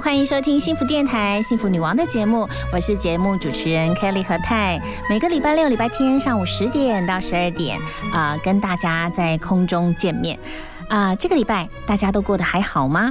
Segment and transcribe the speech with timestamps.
[0.00, 4.80] 欢迎收听幸福电台《幸福女王》的节目，我是节目主持人 Kelly 何泰。
[5.10, 7.80] 每个礼拜六、礼拜天上午十点到十二点，
[8.12, 10.38] 啊，跟大家在空中见面。
[10.88, 13.10] 啊，这个礼拜大家都过得还好吗？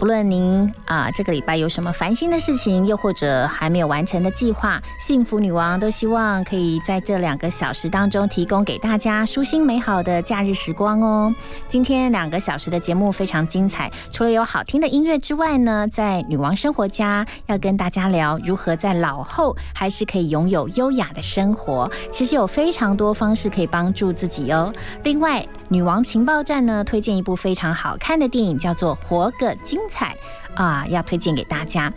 [0.00, 11.30] 不论您啊这个礼拜有什么烦心的事情，又或者还没有完成的计划，幸福女王都希望可以在这两个小时当中提供给大家舒心美好的假日时光哦。
[11.68, 21.86] 今天两个小时的节目非常精彩，除了有好听的音乐之外呢，在女王生活家要跟大家聊如何在老后还是可以拥有优雅的生活。
[22.10, 24.72] 其实有非常多方式可以帮助自己哦。
[25.04, 29.78] 另外，女王情报站呢推荐一部非常好看的电影，叫做《活个精》。
[29.90, 30.16] 彩
[30.54, 31.92] 啊，要推荐给大家。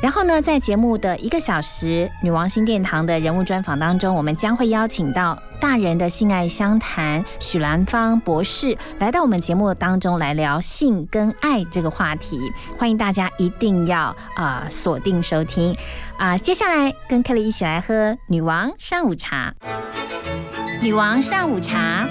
[0.00, 12.38] 然后呢，在节目的一个小时女王新殿堂的人物专访当中，我们将会邀请到大人的性爱相谈许兰芳博士来到我们节目当中来聊性跟爱这个话题。
[12.78, 15.74] 欢迎大家一定要啊锁定收听
[16.16, 16.38] 啊！
[16.38, 19.52] 接下来跟 Kelly 一起来喝女王上午茶，
[20.80, 22.06] 女王上午茶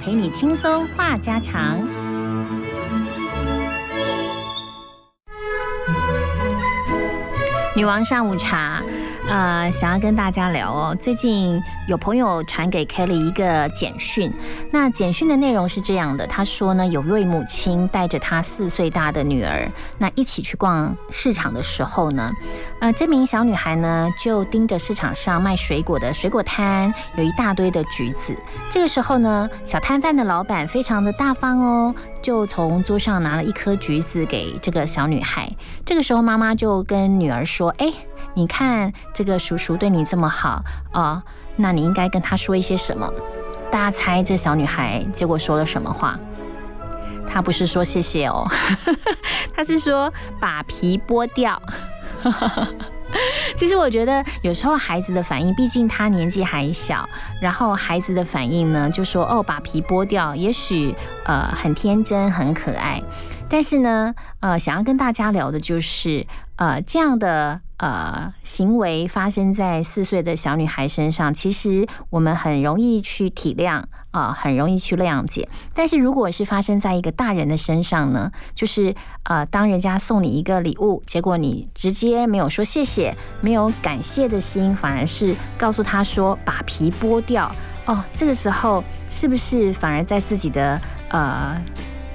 [0.00, 2.05] 陪你轻松话家常。
[7.76, 8.82] 女王上午茶，
[9.28, 10.96] 呃，想要跟大家聊哦。
[11.00, 14.32] 最近有朋友传给 Kelly 一个简讯，
[14.70, 22.30] 那简讯的内容是这样的：他说呢，有一位母亲带着她四岁大的女儿，那一起去逛市场的时候呢，
[22.80, 28.36] 呃，这名小女孩呢就盯着市场上卖水果的水果摊，有一大堆的橘子。
[28.70, 31.94] 这个时候呢，小摊贩的老板非常的大方哦。
[32.22, 35.48] 就从桌上拿了一颗橘子给这个小女孩。
[35.84, 37.92] 这个时候，妈妈就跟女儿说：“哎，
[38.36, 41.22] 你看这个叔叔对你这么好啊，
[41.56, 43.10] 那你应该跟他说一些什么？”
[43.72, 46.18] 大家猜这小女孩结果说了什么话？
[47.26, 48.46] 她不是说谢谢哦，
[49.56, 51.60] 她是说把皮剥掉。
[53.56, 57.08] 其实我觉得有时候孩子的反应，毕竟他年纪还小，
[57.40, 63.02] 然后孩子的反应呢，就说哦，把皮剥掉，也许呃很天真很可爱，
[63.48, 66.26] 但是呢，呃，想要跟大家聊的就是
[66.56, 67.60] 呃这样的。
[67.78, 75.46] 呃，行为发生在四岁的小女孩身上，其实我们很容易去体谅啊，很容易去谅解。
[75.74, 90.80] 但是如果是发生在一个大人的身上呢，就是呃，当人家送你一个礼物，结果你直接没有说谢谢，没有感谢的心，反而是告诉他说把皮剥掉哦，这个时候是不是反而在自己的
[91.10, 91.60] 呃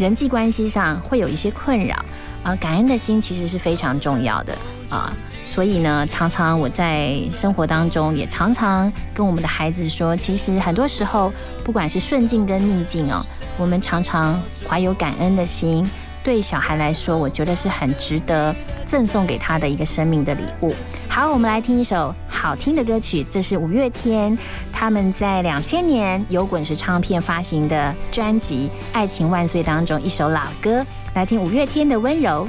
[0.01, 1.95] 人际关系上会有一些困扰？
[2.41, 4.57] 啊，感恩的心其实是非常重要的
[4.89, 5.13] 啊，
[5.43, 11.31] 所以呢，常常我在生活当中也常常跟我们的孩子说，其实很多时候，
[11.63, 13.23] 不管是顺境跟逆境哦，
[13.59, 15.87] 我们常常怀有感恩的心。
[16.23, 18.55] 对小孩来说，我觉得是很值得
[18.87, 20.73] 赠送给他的一个生命的礼物。
[21.07, 24.35] 好，我们来听一首好听的歌曲，这是五月天
[24.73, 32.47] 他们在两千年由滚石唱片发行的专辑《爱情万岁》当中一首老歌，来听五月天的温柔。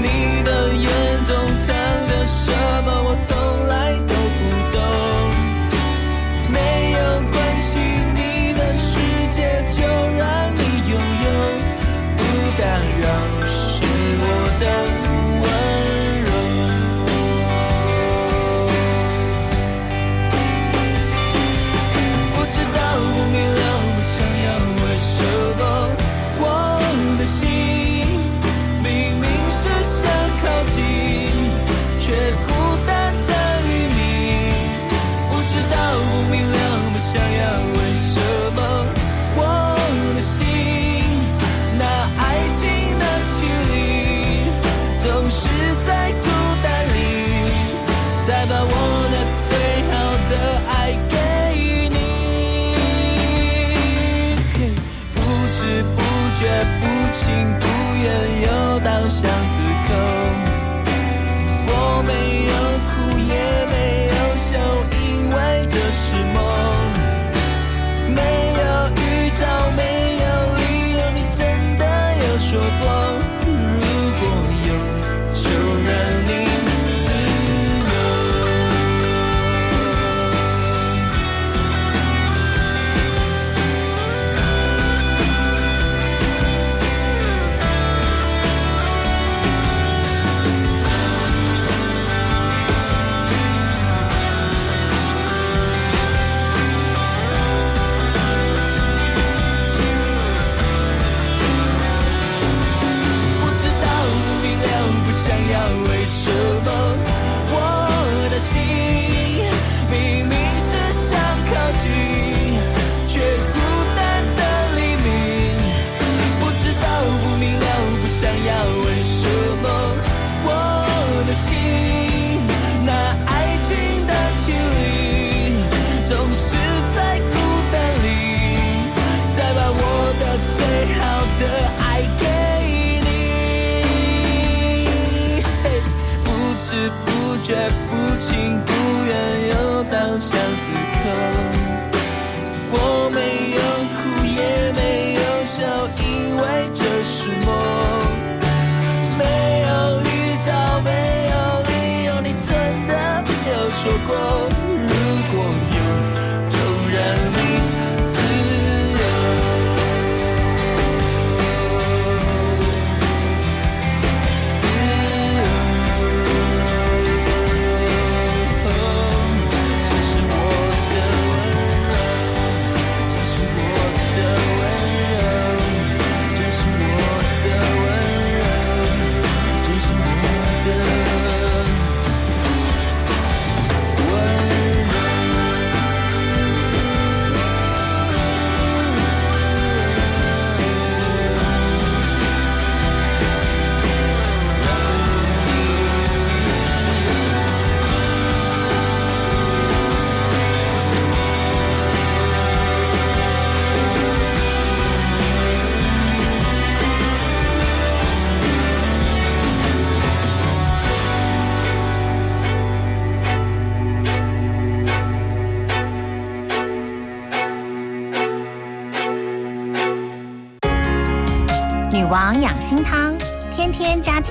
[0.00, 1.74] 你的眼中藏
[2.06, 2.52] 着什
[2.84, 3.02] 么？
[3.02, 3.98] 我从来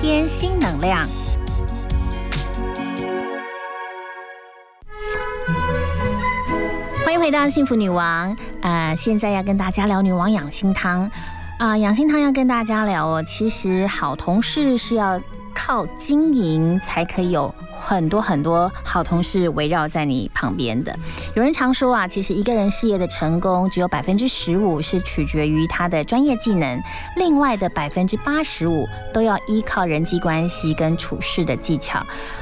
[0.00, 1.06] 加添新能量。
[7.04, 8.34] 欢迎回到幸福女王。
[8.62, 11.10] 呃，现在要跟大家聊女王养心汤。
[11.58, 13.22] 啊，养心汤要跟大家聊哦。
[13.22, 15.20] 其实好同事是要
[15.54, 17.54] 靠经营才可以有。
[17.90, 20.96] 很多很多好同事围绕在你旁边的。
[21.34, 26.80] 有人常说啊，其实一个人事业的成功，只有百分之十五是取决于他的专业技能，
[27.16, 31.98] 另外的百分之八十五都要依靠人际关系跟处事的技巧。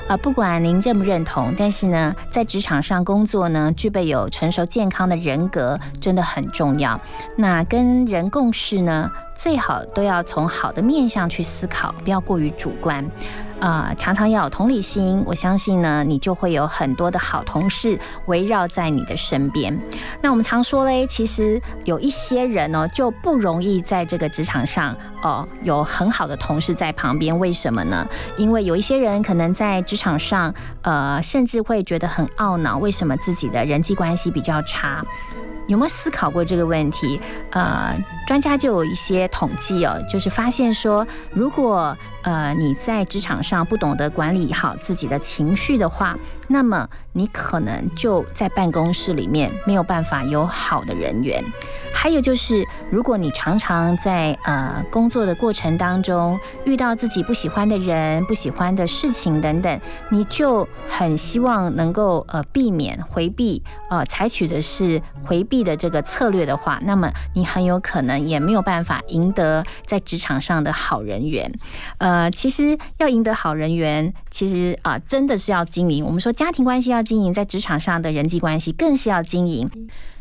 [0.06, 7.00] 啊，不管您认不认同，但是呢，在职场上工作呢，具备有成熟健康的人格真的很重要。
[7.36, 13.02] 那跟人共事呢，最好都要从好的面向去思考，不要过于主观。
[13.60, 19.76] 啊，常常要有同理心，我相信呢，你就会有很多的好同事围绕在你的身边。
[20.22, 27.36] 那我们常说嘞，其实有一些人呢，就不容易在这个职场上哦有很好的同事在旁边。
[27.36, 28.06] 为什么呢？
[28.36, 35.04] 因为有一些人可能在职场上，呃，甚至会觉得很懊恼，为什么自己的人际关系比较差？
[35.68, 37.20] 有没有思考过这个问题？
[37.50, 37.96] 呃，
[38.26, 51.44] 专家就有一些统计哦，就是发现说，如果呃你在职场上不懂得管理好自己的情绪的话，那么你可能就在办公室里面没有办法有好的人缘。
[51.92, 71.52] 还有就是，如果你常常在呃工作的过程当中遇到自己不喜欢的人、不喜欢的事情等等，你就很希望能够呃避免回避，呃采取的是回避的这个策略的话，那么你很有可能也没有办法赢得在职场上的好人缘。
[71.98, 76.04] 呃，其实要赢得好人缘，其实啊真的是要经营。
[76.04, 79.70] 我们说家庭关系要经营，在职场上的人际关系更是要经营。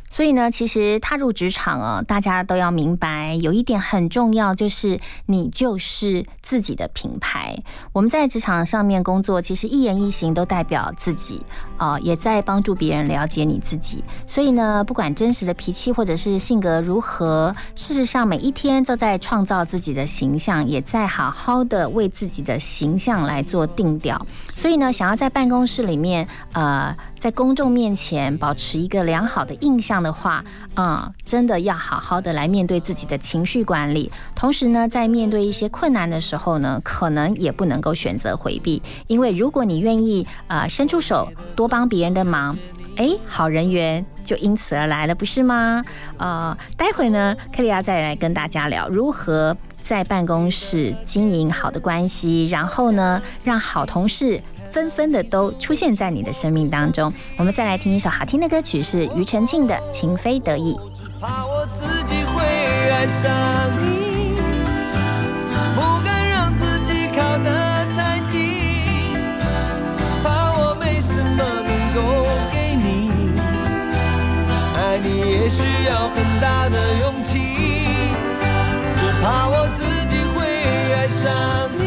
[0.09, 7.57] 所以呢，其实踏入职场啊，大家都要明白，有一点很重要，就是你就是自己的品牌。
[7.91, 11.41] 我们在职场上面工作，其实一言一行都代表自己
[11.77, 14.03] 啊，也在帮助别人了解你自己。
[14.25, 24.25] 所以呢，不管真实的脾气或者是性格如何，事实上每一天都在创造自己的形象，也在好好的为自己的形象来做定调。
[24.55, 26.95] 所以呢，想要在办公室里面，呃。
[27.27, 30.41] 在公众面前保持一个良好的印象的话，
[30.77, 34.09] 嗯，真的要好好的来面对自己的情绪管理。
[34.33, 42.57] 同时呢，在面对一些困难的时候呢，可能也不能够选择回避，因为如果你愿意呃伸出手多帮别人的忙，
[42.95, 45.83] 哎，好人缘就因此而来了，不是吗？
[46.15, 49.53] 呃，待会呢，克利亚再来跟大家聊如何
[49.83, 54.41] 在办公室经营好的关系，然后呢，让好同事。
[54.71, 57.13] 纷纷的都出现在你的生命当中。
[57.37, 60.73] 我们再来听一首好听的歌曲，是庾澄庆的《情非得已》。
[61.19, 62.43] 怕我自己会
[62.91, 63.31] 爱上
[63.81, 64.35] 你，
[65.75, 67.49] 不敢让自己靠得
[67.95, 68.37] 太近，
[70.23, 73.09] 怕我没什么能够给你，
[74.77, 75.07] 爱你
[75.41, 77.39] 也需要很大的勇气，
[78.95, 80.45] 只怕我自己会
[80.93, 81.31] 爱上
[81.79, 81.86] 你。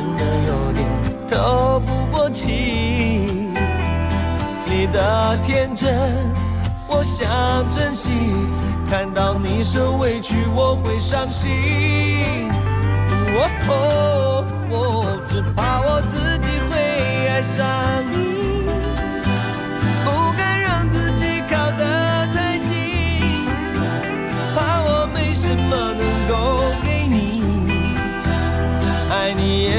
[0.00, 0.86] 真的有点
[1.28, 3.52] 透不过气。
[4.64, 5.94] 你的天真，
[6.88, 7.28] 我想
[7.68, 8.10] 珍惜。
[8.88, 12.48] 看到你受委屈，我会伤心。
[13.68, 14.42] 哦，
[15.28, 17.66] 只怕我自己会爱上
[18.10, 18.29] 你，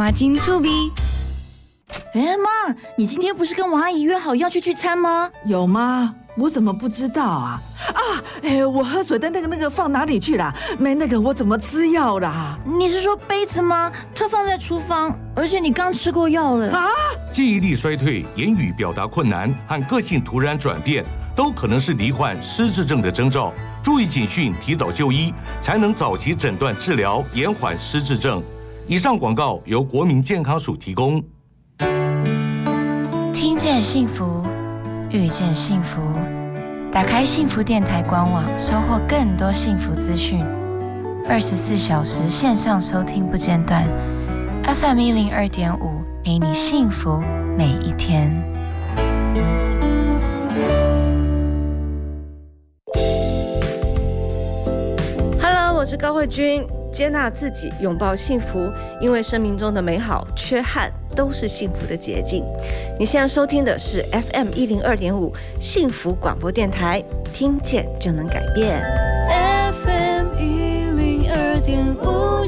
[0.00, 0.90] 马金醋逼。
[2.14, 5.30] 哎妈，你今天不是跟王阿姨约好要去聚餐吗？
[5.44, 6.14] 有吗？
[6.38, 7.60] 我怎么不知道啊？
[7.88, 8.00] 啊，
[8.42, 10.54] 哎，我喝水的那个那个放哪里去了？
[10.78, 12.58] 没那个我怎么吃药啦？
[12.64, 13.92] 你是说杯子吗？
[14.16, 16.70] 它放在厨房，而且你刚吃过药了。
[16.70, 16.88] 啊，
[17.30, 21.04] 记忆力衰退、言语表达困难和个性突然转变，
[21.36, 23.52] 都可能是罹患失智症的征兆。
[23.82, 28.42] 注意警讯，提早就医，才能早期诊断治疗，延缓失智症。
[28.86, 31.22] 以上广告由国民健康署提供。
[33.32, 34.42] 听见幸福，
[35.10, 36.00] 遇见幸福。
[36.90, 40.40] 打开幸福电台官网，收获更多幸福资讯。
[41.28, 43.84] 二十四小时线上收听不间断
[44.64, 47.22] ，FM 一零二点五，陪你幸福
[47.56, 48.28] 每一天。
[55.40, 56.66] Hello，我是高慧君。
[56.92, 58.70] 接纳自己，拥抱幸福，
[59.00, 62.44] 因为生命中的美好、缺憾都是幸福的捷径。
[62.98, 68.82] 你现在收听的是 FM 一零二点五幸福广播电台，听见就能改变。
[69.72, 72.42] FM 一零二点五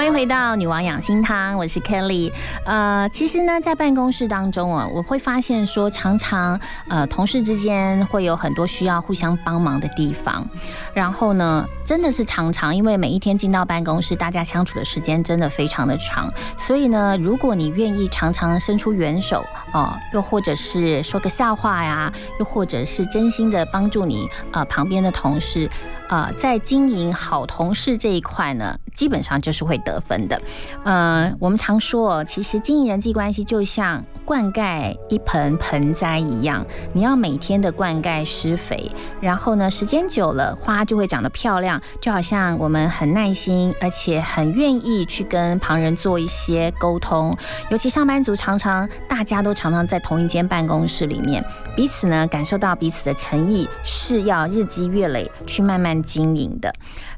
[0.00, 2.32] 欢迎回到女王养心汤，我是 Kelly。
[2.64, 10.48] 呃，其实呢，在办公室当中啊，我会发现说，常常呃，同事之间会有很多需要互相帮忙的地方。
[10.94, 25.68] 然后呢，真的是常常，因为每一天进到办公室，大家相处的时间真的非常的长，所以呢，如果你愿意常常伸出援手哦、又或者是说个笑话呀，又或者是真心的帮助你呃旁边的同事。
[26.08, 30.40] 呃，在经营好同事这一块呢，基本上就是会得分的。
[30.84, 38.90] 呃，我们常说，其实经营人际关系就像灌溉一盆盆栽一样，你要每天的灌溉施肥，
[39.20, 41.80] 然后呢，时间久了，花就会长得漂亮。
[42.00, 47.36] 就好像我们很耐心，而且很愿意去跟旁人做一些沟通，
[47.70, 51.44] 尤其上班族常常大家都常常在同一间办公室里面，
[51.76, 56.72] 彼此呢感受到彼此的诚意，是要日积月累去慢慢经营的。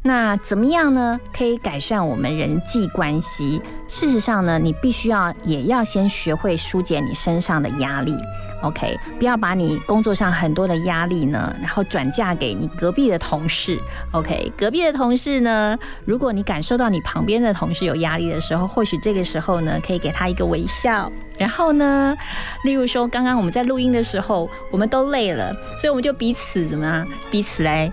[0.04, 1.20] 那怎么样呢？
[1.32, 3.62] 可以改善我们人际关系。
[3.86, 8.16] 事实上呢，你必须要也要先学会疏解你身上的压力。
[8.62, 13.80] OK，不要把你工作上很多的压力呢，然后转嫁给你隔壁的同事。
[14.12, 21.10] OK，隔壁的同事呢，如果你感受到你旁边的同事有压力的时候，或许这个时候呢，可以给他一个微笑。
[21.38, 22.16] 然后呢，
[22.64, 27.06] 例如说，刚刚我们在录音的时候，我们都累了，所以我们就彼此怎么样？
[27.30, 27.92] 彼此来。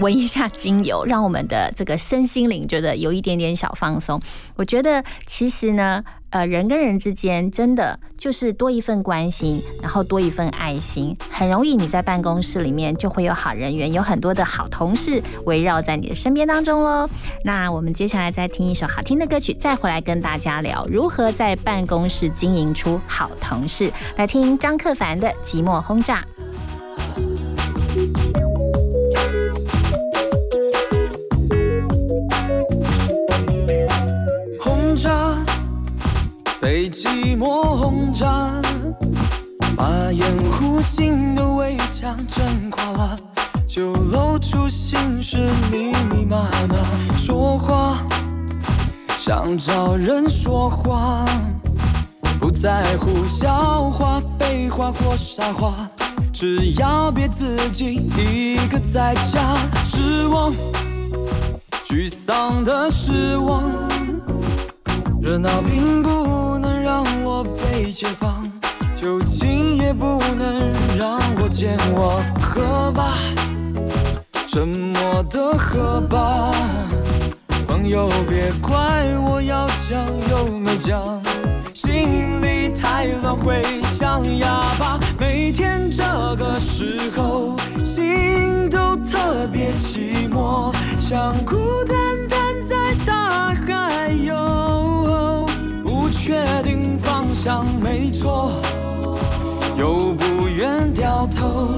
[0.00, 4.20] 闻一下精油，让我们的这个身心灵觉得有一点点小放松。
[4.56, 17.08] 我觉得其实呢，呃，人跟人之间真的就是多一份关心，然后多一份爱心，很容易你在办公室里面就会有好人缘，有很多的好同事围绕在你的身边当中喽。
[17.44, 23.92] 那我们接下来再听一首好听的歌曲，再回来跟大家聊如何在办公室经营出好同事。
[24.16, 26.24] 来听张克凡的《寂寞轰炸》。
[36.60, 38.52] 被寂寞轰炸，
[39.76, 43.18] 把掩护心的围墙震垮了，
[43.66, 46.76] 就露出心事密密麻麻。
[47.18, 47.98] 说话，
[49.18, 51.26] 想找人说话，
[52.38, 55.90] 不在乎笑话、废话或傻话，
[56.32, 59.56] 只要别自己一个在家。
[59.84, 60.52] 失望，
[61.84, 63.83] 沮丧的失望。
[65.24, 68.46] 热闹并不能让我被解放，
[68.94, 72.22] 酒精也不能让我健忘。
[72.42, 73.16] 喝吧，
[74.46, 76.52] 沉默的喝吧，
[77.66, 78.76] 朋友别怪
[79.26, 81.22] 我要讲又没讲，
[81.72, 85.00] 心里太乱会像哑巴。
[85.18, 86.04] 每天这
[86.36, 91.96] 个时候，心都特别寂寞，像孤单
[92.28, 92.43] 单
[93.34, 95.46] 在大海游，
[95.82, 98.52] 不确定方向，没错，
[99.76, 101.70] 又不愿掉头。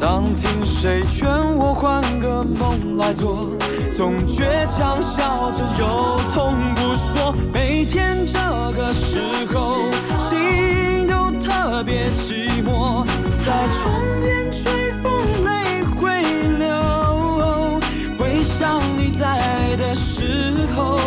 [0.00, 3.50] 当听谁劝我换个梦来做，
[3.92, 7.32] 总倔强笑着有痛不说。
[7.52, 8.38] 每天这
[8.76, 9.20] 个时
[9.54, 9.78] 候，
[10.18, 13.06] 心都特别寂寞，
[13.38, 15.12] 在窗边吹风，
[15.44, 16.20] 泪会
[16.58, 17.80] 流。
[18.18, 19.41] 回想你在
[19.76, 20.98] 的时候，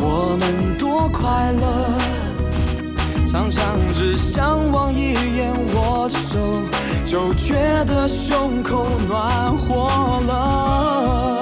[0.00, 1.66] 我们多快乐。
[3.26, 6.62] 常常只想望一眼握着手，
[7.04, 11.37] 就觉得胸口暖和了。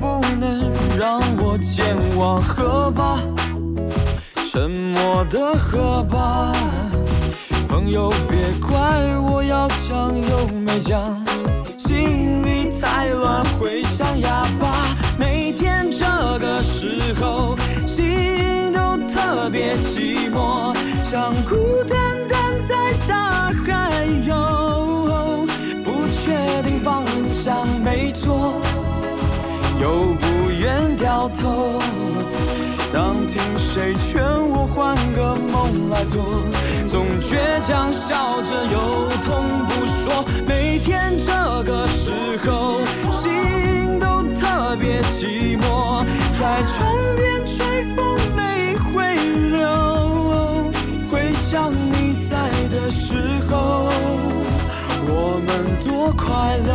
[0.00, 2.40] 不能让我健忘。
[2.40, 3.18] 河吧，
[4.50, 6.52] 沉默的喝吧，
[7.68, 8.78] 朋友别怪
[9.30, 11.22] 我要讲又没讲，
[11.78, 14.74] 心里太乱会像哑巴。
[15.18, 16.06] 每天这
[16.38, 25.46] 个时候，心都特别寂寞，像孤单单在大海游，
[25.84, 28.54] 不确定方向，没错，
[29.80, 31.80] 又不愿掉头。
[32.92, 36.44] 当听谁劝我换个梦来做，
[36.86, 40.24] 总倔强笑着有痛不说。
[40.46, 41.32] 每天这
[41.64, 42.10] 个时
[42.44, 46.04] 候，心都特别寂寞，
[46.38, 49.14] 在窗边吹风，泪会
[49.50, 50.70] 流。
[51.10, 53.14] 回想你在的时
[53.48, 53.88] 候，
[55.06, 55.48] 我们
[55.80, 56.70] 多快乐。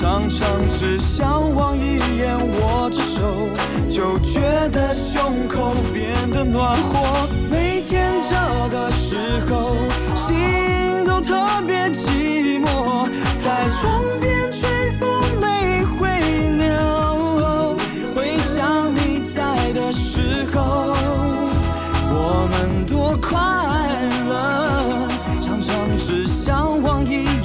[0.00, 3.48] 常常只想望一眼握着手，
[3.88, 7.28] 就觉得胸口变得暖和。
[7.50, 8.36] 每天这
[8.70, 9.16] 个时
[9.50, 9.76] 候，
[10.14, 11.34] 心都特
[11.66, 13.08] 别寂寞，
[13.38, 14.68] 在窗边吹
[15.00, 16.08] 风没回
[16.58, 17.76] 流。
[18.14, 20.94] 回想你在的时候，
[22.08, 23.36] 我们多快
[24.28, 25.08] 乐，
[25.40, 27.37] 常常只想望一眼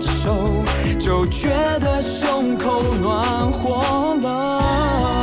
[0.00, 0.62] 手，
[0.98, 1.48] 就觉
[1.80, 5.19] 得胸口暖和了。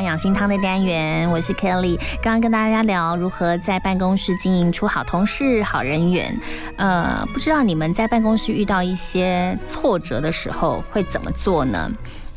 [0.00, 1.96] 养心汤的单元，我是 Kelly。
[2.22, 6.38] 刚刚跟大家聊如何在办公室经营出好同事、好人缘。
[6.76, 11.90] 呃，不知道你们在办公室遇到一些挫折的时候会怎么做呢？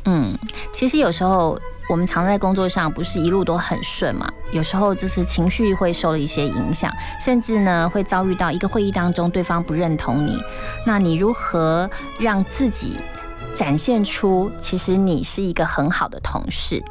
[0.05, 0.37] 嗯，
[0.73, 10.39] 其实有时候我们常在工作上不是一路都很顺嘛，有时候就是情绪会受了一些影响，甚至呢会遭遇到一个会议当中对方不认同你，
[10.85, 12.97] 那你如何让自己
[13.53, 16.81] 展现出其实你是一个很好的同事？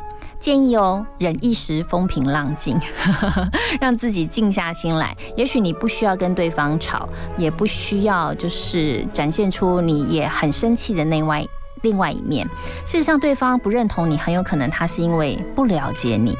[0.40, 2.78] 建议哦，忍一时风平浪静，
[3.80, 5.16] 让自己静下心来。
[5.36, 11.44] 也许你不需要跟对方吵，也不需要就是展现出你也很生气的那外
[11.82, 12.46] 另外一面。
[12.84, 16.36] 事实上，对方不认同你，很有可能他是因为不了解你。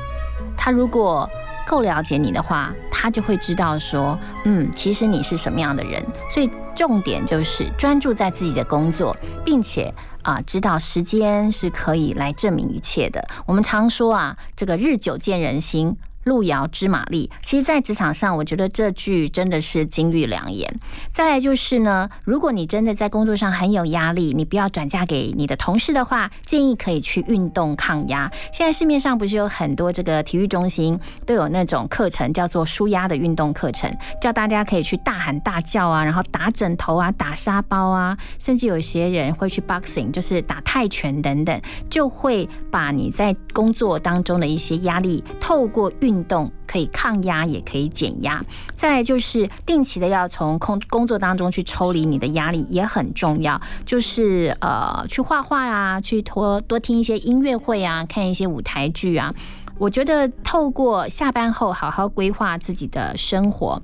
[0.57, 1.29] 他如果
[1.67, 6.05] 够了解你的话，他就会知道说，嗯，其实你是什么样的人。
[6.33, 9.93] 所以重点就是专注在自己的工作，并且
[10.29, 13.27] 啊，知道时间是可以来证明一切的。
[13.47, 15.97] 我们常说啊，这个日久见人心。
[16.25, 20.79] 路遥知马力，其实，在职场上，我觉得这句真的是金玉良言。
[21.13, 28.31] 再来就是呢，如果你真的在工作上很有压力，你不要转嫁给你的同事的话，建议可以去运动抗压。
[28.53, 48.45] 现在市面上不是有很多这个体育中心都有那种课程，叫做舒压的运动课程，叫大家可以去大喊大叫啊，然后打枕头啊，打沙包啊，甚至有些人会去 boxing，就是打泰拳等等，就会把你在工作当中的一些压力透过运运动可以抗压，也可以减压。
[48.75, 53.61] 再来就是定期的要从工工作当中去抽离你的压力，也很重要。
[53.87, 59.33] 就是呃，去画画啊，去多多听一些音乐会啊，看一些舞台剧啊。
[59.79, 63.81] 我觉得透过下班后好好规划自己的生活。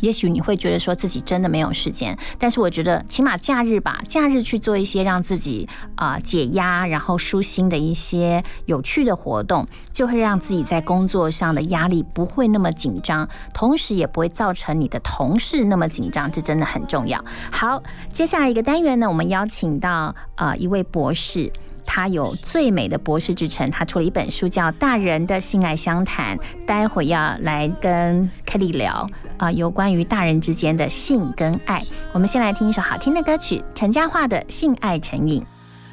[0.00, 17.24] 也许你会觉得说自己真的没有时间，但是我觉得起码假日吧，假日去做一些让自己啊、解压，然后舒心的一些有趣的活动，就会让自己在工作上的压力不会那么紧张，同时也不会造成你的同事那么紧张，这真的很重要。
[17.50, 21.52] 好，接下来一个单元呢，我们邀请到呃一位博士。
[21.90, 31.82] 他有最美的博士之称，他出了一本书叫《大人的性爱相谈》，待会要来跟 Kelly 聊啊、有关于大人之间的性跟爱。
[32.12, 35.42] 我们先来听一首好听的歌曲，陈嘉桦的《性爱成瘾》。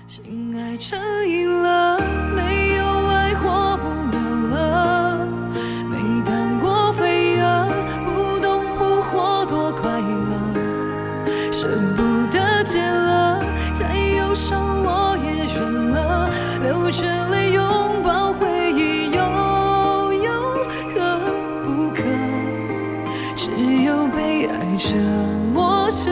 [0.05, 1.97] 性爱成瘾了，
[2.35, 4.19] 没有爱活不了
[4.51, 5.25] 了。
[5.89, 7.71] 没当过飞蛾，
[8.03, 10.35] 不懂扑火多快乐。
[11.53, 13.24] 舍不得戒了，
[16.61, 19.19] 流着泪拥抱回忆，又
[20.23, 20.31] 有
[20.93, 20.95] 何
[21.63, 22.01] 不可？
[23.35, 23.51] 只
[23.83, 24.95] 有被爱折
[25.53, 26.11] 磨着。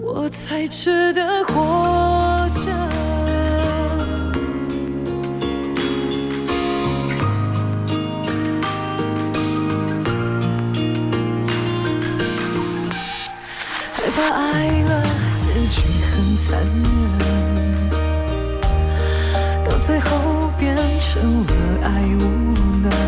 [0.00, 2.70] 我才值得活着。
[13.92, 15.02] 害怕爱了，
[15.36, 16.97] 结局很残忍，
[19.88, 23.07] 最后变成了爱无能。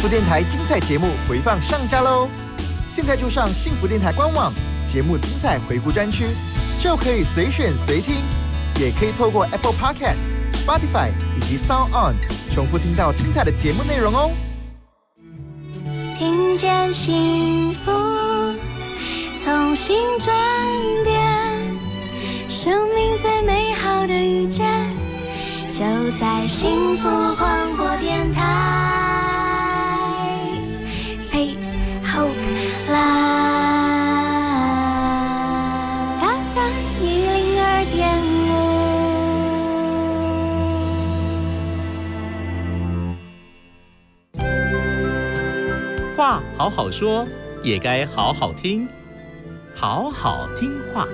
[0.00, 2.26] 福电台精彩节目回放上架喽！
[2.88, 4.50] 现在就上幸福电台官网，
[4.90, 6.24] 节目精彩回顾专区，
[6.82, 8.16] 就可以随选随听，
[8.80, 10.16] 也可以透过 Apple Podcast、
[10.54, 12.14] Spotify 以及 Sound On
[12.54, 14.30] 重复听到精彩的节目内容哦。
[16.18, 17.92] 听见幸福，
[19.44, 20.34] 从心转
[21.04, 21.76] 变，
[22.48, 24.66] 生命最美好的遇见，
[25.70, 25.84] 就
[26.18, 28.79] 在幸福广播电台。
[46.60, 47.26] 好好说，
[47.64, 48.86] 也该好好听，
[49.74, 51.08] 好好听话。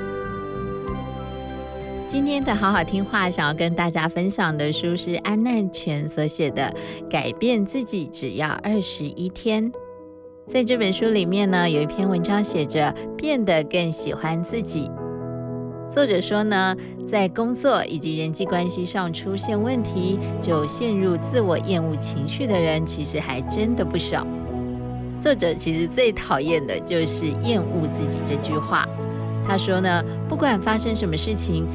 [2.09, 6.75] 今天的好好听话，想要跟大家分享的书是安奈全所写的
[7.09, 9.71] 《改变自己只要二十一天》。
[10.49, 14.91] 在这本书里面呢，有一篇文章写着“变得更喜欢自己”。
[15.95, 16.75] 作者说呢，
[17.07, 24.27] 在工作以及人际关系上出现问题，就陷入自我厌恶情绪的人，其实还真的不少。
[25.21, 28.87] 作者其实最讨厌的就是“厌恶自己”这句话。
[29.47, 31.67] 他说呢，不管发生什么事情，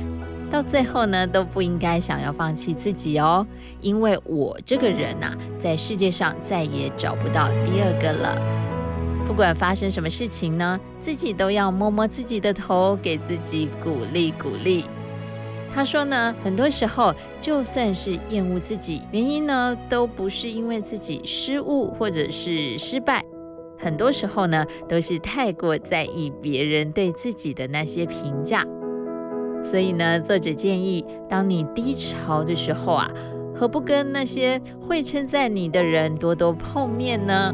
[0.50, 3.46] 到最后呢，都不应该想要放弃自己哦，
[3.80, 8.36] 因为我这个人呐、在世界上再也找不到第二个了。
[9.26, 14.86] 不管发生什么事情呢，自己都要摸摸自己的头，给自己鼓励鼓励。
[15.74, 23.24] 他说呢，很多时候就算是厌恶自己，原因呢都不是因为自己失误或者是失败，
[23.82, 28.66] 很多时候呢都是太过在意别人对自己的那些评价。
[29.64, 33.12] 所以呢，作者建议，当你低潮的时候啊，
[33.56, 37.54] 何不跟那些会称赞你的人多多碰面呢？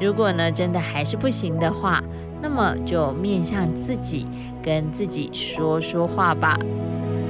[0.00, 2.02] 如果呢真的还是不行的话，
[2.40, 4.26] 那么就面向自己，
[4.62, 6.58] 跟自己说说话吧。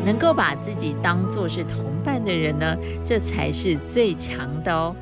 [0.04, 4.94] 能够把自己当做是同伴的人呢，这才是最强的哦。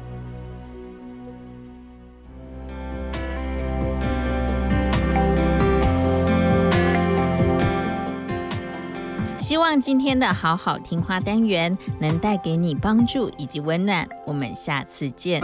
[9.45, 14.09] 希望今天的好好听话单元能带给你帮助以及温暖。
[14.27, 15.39] 我们下次见。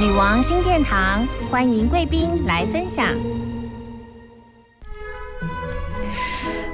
[0.00, 3.08] 女王新殿堂，欢迎贵宾来分享。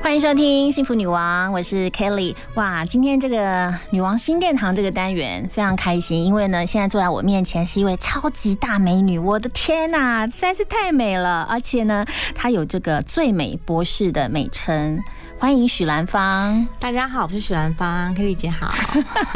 [0.02, 2.36] 欢迎收听《幸福女王》，我是 Kelly。
[2.54, 11.46] 哇，今天这个女王新殿堂这个单元非常开心，因为呢，现在坐在我面前是一位超级大美女，我的天呐，实在是太美了！
[11.48, 15.02] 而且呢，她有这个最美博士的美称。
[15.40, 18.74] 欢迎许兰芳，大家好，我是许兰芳，Kelly 姐好，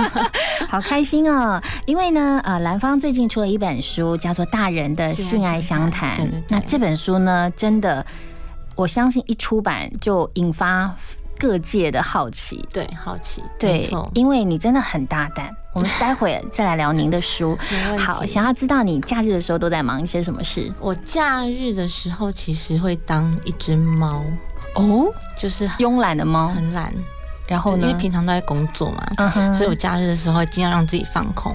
[0.69, 1.63] 好开心哦！
[1.87, 6.15] 因为呢，呃，兰芳最近出了一本书，叫做《大人的性爱相谈》。
[6.17, 8.05] 对对对那这本书呢，真的，
[8.75, 10.93] 我相信一出版就引发
[11.39, 12.67] 各界的好奇。
[12.73, 15.55] 对，好奇，对，因为你真的很大胆。
[15.73, 17.57] 我们待会 再来聊您的书。
[17.97, 20.71] 好，想要知道你假日的时候都在忙一些什么事？
[20.81, 24.23] 我假日的时候其实会当一只猫
[24.75, 26.93] 哦，就是慵懒的猫，很懒。
[27.49, 31.55] 然后呢因为平常都在工作嘛，所以我假日的时候会尽量让自己放空，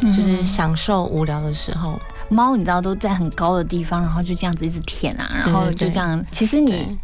[0.00, 1.98] 嗯就是享受无聊的时候。
[2.28, 6.22] 猫你知道都在很高的地方，然后就这样子一直舔啊，然后就这样。
[6.30, 6.98] 其实你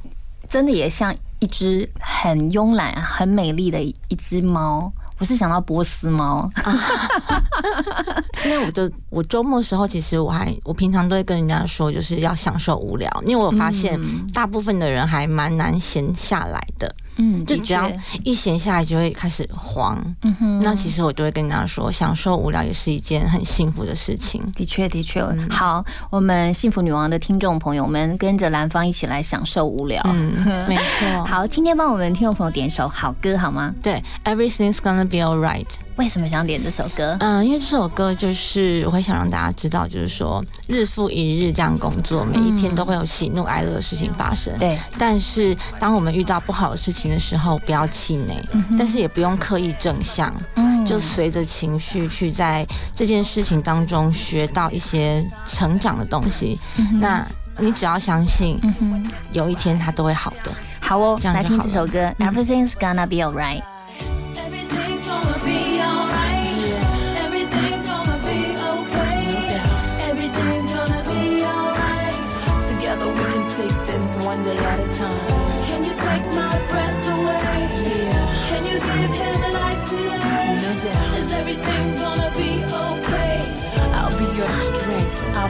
[0.48, 4.92] 真的也像一只很慵懒、很美丽的一只猫。
[5.18, 6.48] 我是想到波斯猫，
[8.44, 16.86] 因为我就我周末的时候，其实我还我平常都会跟人家说，就是要享受无聊，因为我发现嗯大部分的人还蛮难闲下来的。
[16.88, 17.90] 嗯的就只要
[18.24, 19.98] 一闲下来就会开始慌。
[20.22, 24.42] 嗯哼那其实我就会跟大家说，享受无聊也是一件很幸福的事情。
[24.54, 30.02] 的确，的确，好，我们幸福女王的听众朋友们，跟着兰芳一起来享受无聊。
[30.06, 30.32] 嗯，
[30.68, 31.24] 没错。
[31.24, 33.74] 好，今天帮我们听众朋友点一首好歌好吗？
[33.82, 35.66] 对，Everything's gonna be alright。
[35.96, 37.16] 为什么想点这首歌？
[37.20, 44.56] 嗯、因为这首歌就是我会想让大家知道，就是说日复一日这样工作，每一天都会有喜怒哀乐的事情发生。
[44.58, 56.58] 对，但是当我们遇到不好的事情的时候，不要气馁，嗯但是也不用刻意正向，嗯就随着情绪去在这件事情当中学到一些成长的东西。
[56.76, 57.26] 嗯那
[57.58, 60.52] 你只要相信，嗯，有一天它都会好的。
[60.78, 63.62] 好哦，来听这首歌，Everything's gonna be alright。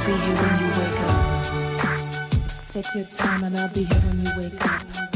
[0.07, 1.17] Be here when you wake up.
[2.69, 5.16] Take your time and I'll be here when you wake up.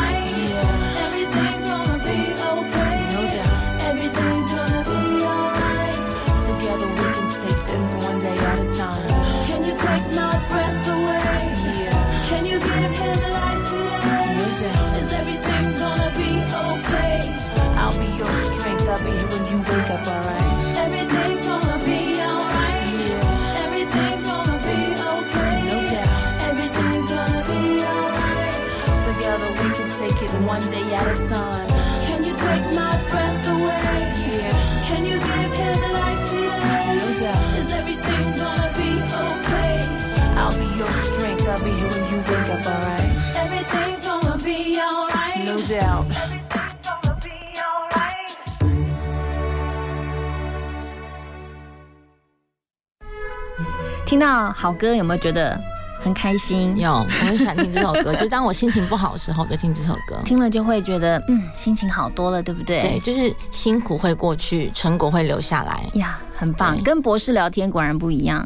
[54.11, 55.57] 听到好歌有没有觉得
[56.01, 56.77] 很开心？
[56.77, 58.13] 有，我很喜欢听这首歌。
[58.19, 60.17] 就当我心情不好的时候，我就听这首歌。
[60.25, 62.81] 听了就会觉得嗯，心情好多了，对不对？
[62.81, 65.81] 对，就是辛苦会过去，成果会留下来。
[65.93, 68.45] 呀，很棒，跟博士聊天果然不一样，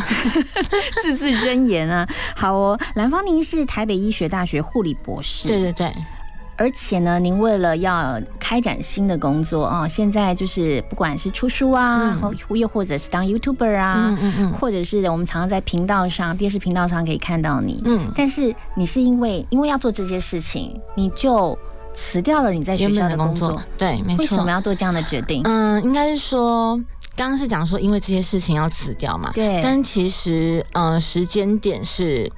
[1.02, 2.06] 字字真言啊。
[2.36, 5.90] 好哦，蓝芳宁是台北医学大学护理博士，对对对。
[6.58, 14.52] 而且呢，您为了要开展新的工作啊、现在就是不管是出书啊，或、又或者是当 YouTuber 啊，嗯嗯嗯。
[14.54, 18.10] 或者是我们常常在频道上、电视频道上可以看到你，嗯。
[18.14, 21.58] 但是你是因为因为要做这些事情，你就
[21.94, 23.60] 辞掉了你在学校的工作。
[23.76, 24.22] 对没错。
[24.22, 25.42] 为什么要做这样的决定？
[25.44, 26.74] 嗯，应该是说，
[27.14, 29.30] 刚刚是讲说，因为这些事情要辞掉嘛。
[29.34, 29.60] 对。
[29.62, 32.30] 但其实，呃，时间点是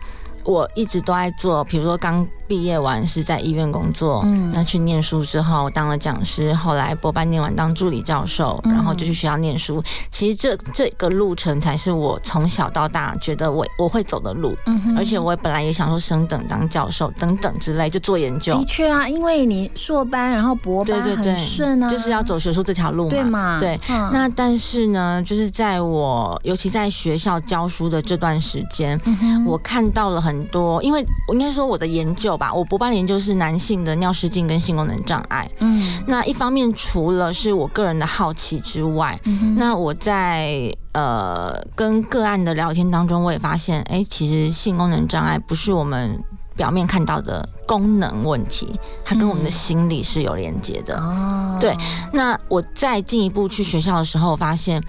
[0.42, 9.82] 我一直都在做，比如说刚毕业完是在医院工作，嗯那去念书之后当了讲师，后来博班念完当助理教授，嗯然后就去学校念书。
[10.10, 14.56] 其实这这个路程才是我从小到大觉得我我会走的路，
[14.96, 18.64] 而且我本来也想说升等当教授等等之类，就做研究的。
[18.64, 23.10] 确啊，因为你硕班然后博班对对对，很顺啊，就是要走学术这条路嘛。
[23.10, 35.50] 对嘛对，嗯那但是呢，就是在我尤其在学校教书的这段时间，嗯我看到了很多，因为我应该说我的研究吧，我博班的研究是男性的尿失禁跟性功能障碍。
[35.58, 46.18] 嗯那一方面，除了是我个人的好奇之外，嗯那我在呃跟个案的聊天当中，我也发现，哎、其实性功能障碍不是我们
[46.56, 50.96] 表面看到的功能问题，它跟我们的心理是有连接的。
[50.98, 51.76] 哦，对，
[52.12, 54.82] 那我再进一步去学校的时候，发现。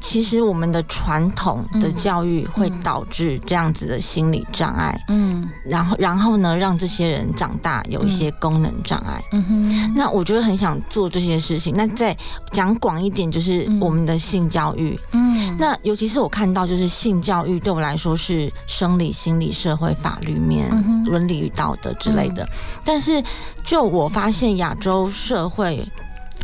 [0.00, 9.22] 其实我们的传统的教育会导致这样子的心理障碍，嗯，然后然后呢，让这些人长大有一些功能障碍。
[9.32, 11.74] 嗯哼，那我觉得很想做这些事情。
[11.76, 12.16] 那再
[12.52, 14.98] 讲广一点，就是我们的性教育。
[15.12, 20.70] 嗯，那尤其是我看到，就是性教育对我来说是生理、心理、社会、法律面、
[21.04, 22.48] 伦理与道德之类的。
[22.84, 23.22] 但是
[23.64, 25.86] 就我发现，亚洲社会。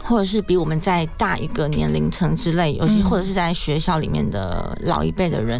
[0.06, 5.58] 或者是比我们在大一个年龄层之类，尤其或者是在学校里面的老一辈的人，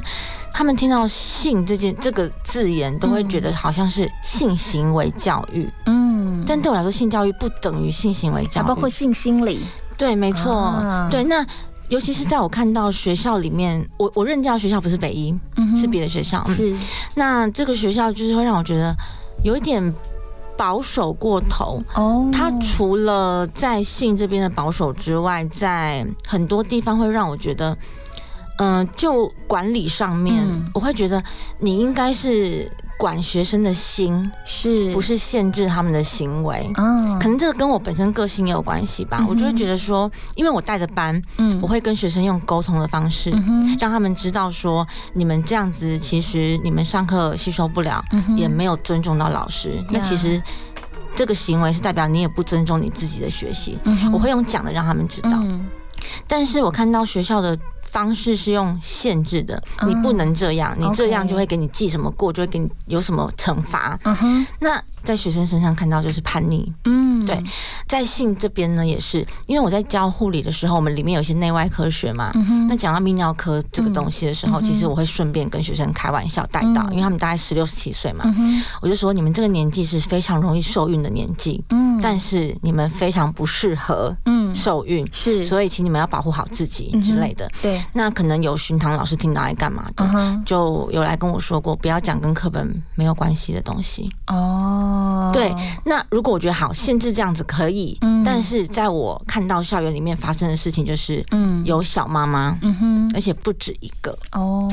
[0.53, 5.67] 他们听到性这件这个字眼，都会觉得好像是性行为教育。
[5.87, 9.63] 嗯，但对我来说，性教育不等于性行为教育，包括性心理。
[9.97, 10.75] 对，没错。
[11.11, 11.47] 对，那
[11.89, 15.35] 尤其是在我看到学校里面，我我任教学校不是北医，
[15.75, 16.47] 是别的学校。
[16.49, 16.77] 是，
[17.15, 18.95] 那这个学校就是会让我觉得
[19.43, 19.95] 有一点。
[20.57, 27.77] 保守过头哦，他除了在性这边的保守之外，在很多地方会让我觉得，
[28.59, 31.23] 嗯，就管理上面，我会觉得
[31.59, 32.71] 你应该是。
[32.99, 36.71] 管学生的心是不是限制他们的行为？
[36.77, 39.25] 嗯，可能这个跟我本身个性也有关系吧。
[39.29, 43.31] 我就会觉得说，因为我带着班，嗯，我会跟学生用沟通的方式，
[43.79, 48.05] 让他们知道说，你们这样子其实你们上课吸收不了，
[48.37, 49.83] 也没有尊重到老师。
[49.91, 50.41] 那其实
[51.17, 53.79] 这个行为是代表你也不尊重你自己的学习。
[54.13, 55.31] 我会用讲的让他们知道。
[56.29, 57.59] 但是我看到学校的。
[57.95, 63.97] 方式是用限制的，你不能这样，你这样就会给你记什么过，就会给你有什么惩罚。
[64.59, 64.83] 那。
[65.05, 67.41] 在学生身上看到就是叛逆，嗯，对，
[67.87, 72.33] 在性这边呢也是，因为我在教护理的时候，我们里面有些内外科学嘛，
[72.69, 78.25] 那讲到泌尿科这个东西的时候，其实我会顺便跟学生开玩笑带到，因为他们大概十六十七岁嘛，
[78.81, 94.94] 我就说你们这个年纪是非常容易受孕的年纪，嗯，但是你们非常不适合，嗯，受孕是，所以请你们要保护好自己之类的，对，那可能有巡堂老师听到来干嘛的，就有来跟我说过，不要讲跟课本没有关系的东西，哦，
[95.35, 95.55] 对。
[95.85, 104.71] 那如果我觉得好限制这样子可以，但是在我看到校园里面发生的事情就是，嗯，有小妈妈，嗯哼，而且不止一个哦。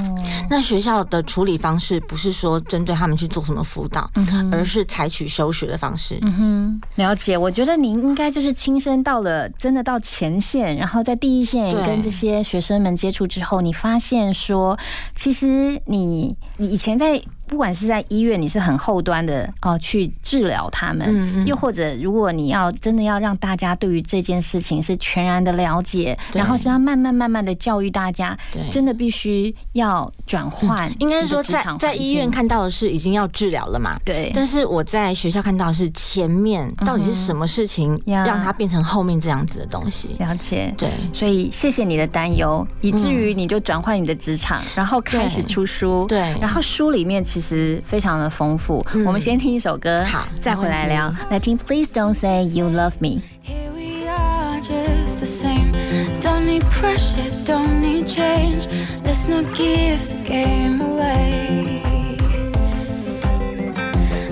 [0.50, 6.18] 那学校的处理方式不是说针对他们去做什么辅导，嗯而是采取休学的方式。
[6.22, 7.38] 嗯哼，了解。
[7.38, 14.78] 我觉得您应该就是亲身到了，真的到前线，然后在第一线跟这些学生们接触之后，你发现说，
[15.16, 17.22] 其实你你以前在。
[17.52, 21.06] 不管是在医院，你是很后端的哦，去治疗他们；
[21.46, 28.36] 又或者，如果你要真的要让大家对于这件事情是全然的了解，然后是要慢慢慢慢的教育大家，
[28.72, 30.90] 真的必须要转换。
[31.00, 34.00] 应该是说，在在医院看到的是已经要治疗了嘛？
[34.06, 34.32] 对。
[34.34, 40.16] 但是我在学校看到的是前面到底是什么事情让它变成后面这样子的东西？
[40.20, 40.74] 了解。
[40.78, 40.90] 对。
[41.12, 46.06] 所以谢谢你的担忧，以至于你就转换你的职场，然后开始出书。
[46.08, 46.18] 对。
[46.40, 47.41] 然后书里面其实。
[47.41, 48.85] 实非常的丰富。
[49.05, 51.13] 我们先听一首歌，好，再回来聊。
[51.31, 53.21] 来听 Please Don't Say You Love Me。
[53.45, 55.73] Here we are, just the same.
[56.21, 58.67] Don't need pressure, don't need change.
[59.05, 61.83] Let's not give the game away.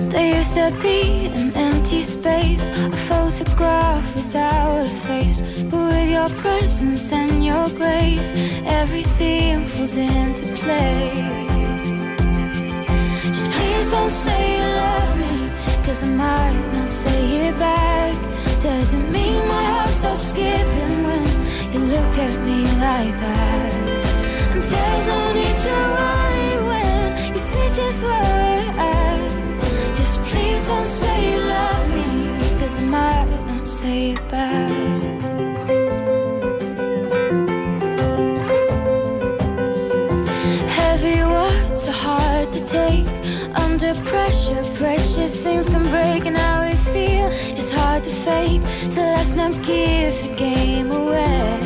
[0.09, 5.41] There used to be an empty space, a photograph without a face.
[5.69, 8.33] But with your presence and your grace,
[8.65, 11.48] everything falls into place.
[13.90, 15.50] Don't say you love me,
[15.84, 18.14] cause I might not say it back.
[18.62, 21.24] Doesn't mean my heart stops skipping when
[21.72, 23.72] you look at me like that.
[24.52, 29.96] And there's no need to worry when you see just where we're at.
[29.96, 32.08] Just please don't say you love me,
[32.60, 34.70] cause I might not say it back.
[40.78, 43.09] Heavy words are hard to take
[43.90, 44.62] under pressure.
[44.74, 47.26] Precious things can break, and how we feel
[47.58, 48.62] is hard to fake.
[48.90, 51.58] So let's not give the game away.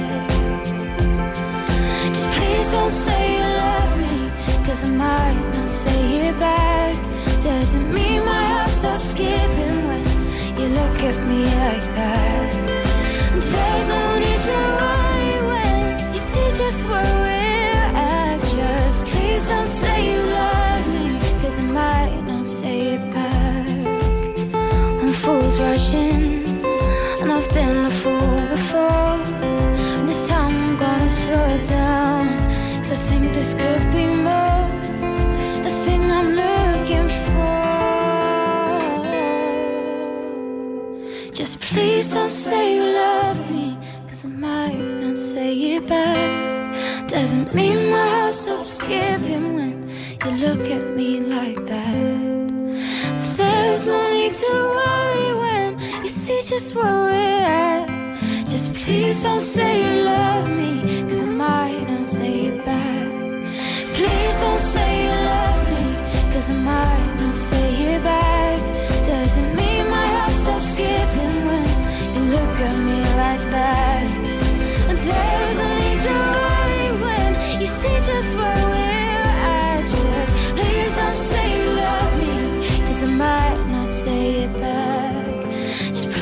[2.09, 4.31] Just please don't say you love me,
[4.67, 6.95] cause I might not say it back.
[7.43, 10.05] Doesn't mean my heart stops skipping when
[10.59, 12.51] you look at me like that.
[13.53, 14.94] There's no need to
[27.21, 29.17] And I've been a fool before.
[29.99, 32.27] And This time I'm gonna slow it down
[32.79, 34.65] Cause I think this could be more.
[35.67, 37.65] The thing I'm looking for.
[41.33, 43.77] Just please don't say you love me
[44.09, 46.45] Cause I might not say it back.
[47.09, 49.89] Doesn't mean my heart stops giving when
[50.25, 52.35] You look at me like that.
[53.37, 55.34] There's no need to worry
[56.49, 57.89] just where we're at.
[58.51, 63.09] Just please don't say you love me, cause I might not say it back.
[63.97, 65.85] Please don't say you love me,
[66.35, 68.61] cause I might not say it back.
[69.07, 71.65] Doesn't mean my heart stops skipping when
[72.15, 74.07] you look at me like that.
[74.91, 79.81] And there's no need to worry when you see just where we're at.
[79.89, 82.35] Just please don't say you love me,
[82.87, 84.74] cause I might not say it back.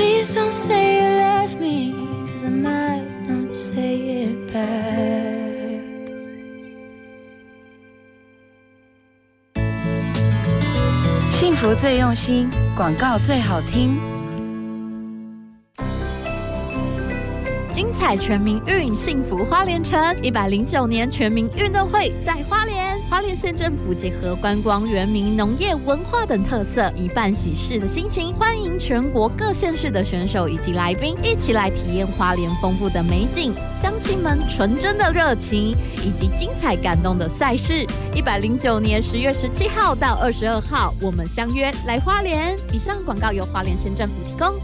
[0.02, 1.94] Please don't say you love me,
[2.26, 5.22] cause I might not say it back.
[11.30, 13.96] 幸福最用心，广告最好听。
[17.72, 20.16] 精彩全民运，幸福花莲城。
[20.20, 22.81] 一百零九年全民运动会在花莲，
[23.12, 37.86] 花莲县政府结合观光、原民、农业、文化等特色，以办喜事的心情，欢迎全国各县市的选手以及来宾一起来体验花莲丰富的美景、乡亲们纯真的热情，以及精彩感动的赛事。
[38.14, 42.56] 一百零九年十月十七号到二十二号，我们相约来花莲。
[42.72, 44.54] 以上广告由花莲县政府提供。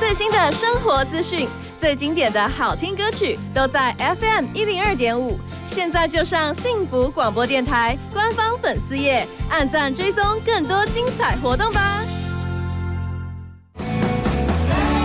[0.00, 1.46] 最新的生活资讯，
[1.80, 5.38] 最经典的好听歌曲，都在 FM 一零二点五。
[5.66, 12.02] 现在就上幸福广播电台官方粉丝页，按赞追踪更多精彩活动吧。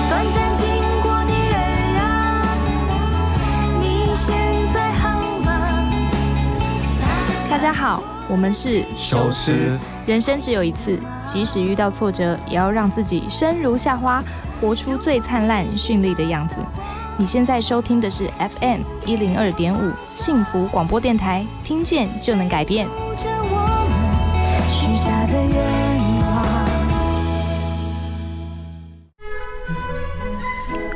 [0.10, 0.68] 短暂经
[1.02, 2.42] 过你人呀，
[3.80, 4.36] 你现
[4.74, 5.88] 在好吗？
[7.50, 14.22] 大家好，我们是手撕人生只有一次，即使遇到挫折，也要让自己生如夏花，
[14.66, 16.56] 活出最灿烂绚丽的样子。
[17.18, 22.88] 你现在收听的是 FM 一零二点五幸福广播电台，听见就能改变。
[24.68, 25.85] 许下的愿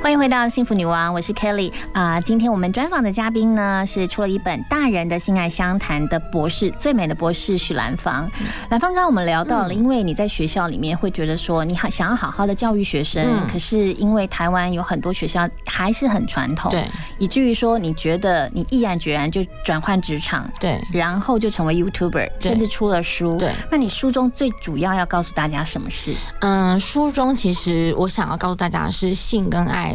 [0.01, 8.29] 欢迎回到幸福女王，我是 Kelly 啊、今天我们专访的嘉宾呢是出了一本《大人的性爱相谈》的博士，最美的博士许兰芳。
[8.69, 13.47] 兰芳，刚刚我们聊到了，因为你在学校里面会觉得说，你好想要好好的教育学生，嗯。
[13.51, 16.87] 可是因为台湾有很多学校还是很传统，对，
[17.17, 22.49] 以至于说你觉得你毅然决然就转换职场，对，然后就成为 YouTuber，对。
[22.49, 23.51] 甚至出了书，对。
[23.69, 26.15] 那你书中最主要要告诉大家什么事？
[26.39, 29.88] 嗯，书中其实我想要告诉大家的是，性跟爱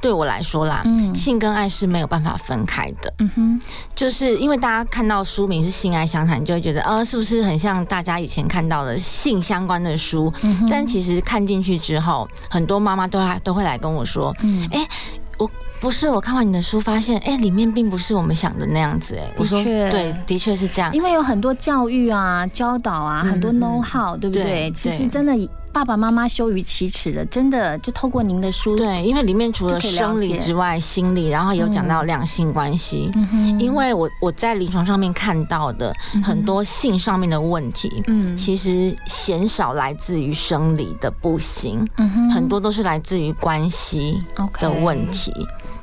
[0.00, 3.12] 对我来说啦，嗯性跟爱是没有办法分开的。
[3.18, 3.60] 嗯哼，
[3.96, 10.32] 就是因为大家看到书名是“性爱相谈”，就会觉得，呃，是不是很像大家以前看到的性相关的书？
[10.44, 14.88] 嗯但其实看进去之后，很多妈妈都还都会来跟我说，嗯哎、
[15.36, 20.92] 我不是我看完你的书，发现哎、里面并不是我们想的那样子、哎，我说确对，的确是这样。
[20.94, 24.70] 因为有很多教育啊、教导啊，嗯很多嗯 know how，对不对对？
[24.70, 25.34] 其实真的
[25.78, 33.12] 爸爸妈妈羞于启齿的，真的就透过您的书，对，因为里面除了生理之外，心理，然后有讲到嗯两性关系。
[33.14, 38.36] 嗯因为我我在临床上面看到的很多性上面的问题，嗯。
[38.36, 42.30] 其实鲜少来自于生理的不行，嗯哼。
[42.32, 44.20] 很多都是来自于关系
[44.58, 45.32] 的问题。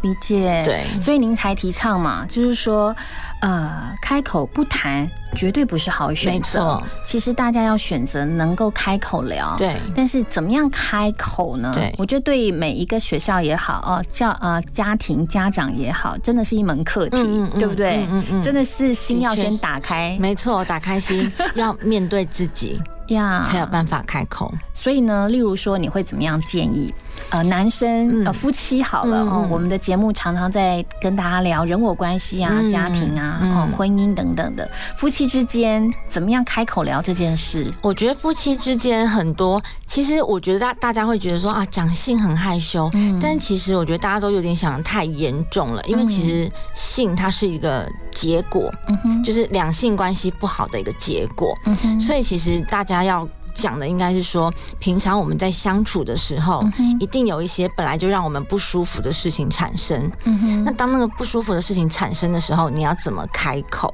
[0.01, 0.83] 理解，对。
[0.99, 2.93] 所以您才提倡嘛，就是说，
[3.45, 6.33] 呃，开口不谈绝对不是好选择。
[6.33, 11.71] 没错，其实大家要选择能够开口聊，对但是怎么样开口呢？
[11.75, 17.97] 对我觉得对每一个学校也好，哦，教呃家庭家长也好，真的是一门课题，嗯嗯嗯对不对？
[17.97, 22.81] 嗯嗯嗯真的是心要先打开没错，打开心，要面对自己
[23.13, 24.51] 呀，才有办法开口。
[24.73, 26.91] 所以呢，例如说，你会怎么样建议？
[27.29, 28.25] 呃，男生、嗯。
[28.25, 29.49] 呃夫妻好了、嗯哦，嗯。
[29.49, 33.53] 我们的节目常常在跟大家聊人我关系啊、嗯家庭啊、嗯。
[33.53, 37.71] 哦、婚姻等等的，夫妻之间怎么样开口聊这件事？
[37.81, 43.19] 我觉得夫妻之间很多，其实我觉得大大家会觉得说啊，讲性很害羞，嗯。
[43.21, 48.71] 但其实我觉得大家都有点想得太严重了，因为其实性它是一个结果，
[49.23, 51.99] 就是两性关系不好的一个结果，嗯哼。
[51.99, 53.27] 所以其实大家要。
[53.55, 60.11] 讲的应该是说，平常我们在相处的时候，嗯一定有一些本来就让我们不舒服的事情产生。
[60.25, 63.91] 嗯那当那个不舒服的事情产生的时候，你要怎么开口？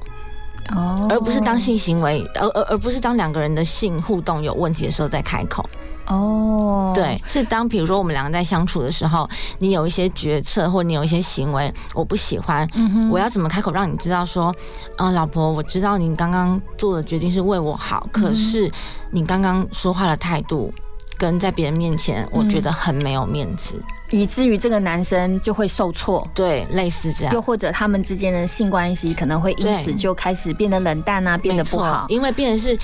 [0.76, 5.68] 哦而不是当性行为，而而而不是当两个人的性互动有问题的时候再开口。
[6.08, 9.30] 哦，对，是当比如说我们两个在相处的时候，
[9.60, 14.54] 你有一些决策或你有一些行为我不喜欢，嗯我要怎么开口让你知道说，
[14.98, 18.70] 呃，老婆，我知道你刚刚做的决定是为我好，嗯可是
[19.12, 20.74] 你刚刚说话的态度
[21.18, 23.76] 跟在别人面前，我觉得很没有面子。
[24.10, 32.08] 以至于这个男生就会受挫，对，类似这样，又或者他们之间的性关系可能会因此就开始变得冷淡啊，变得不好。
[32.10, 32.78] 因为变成是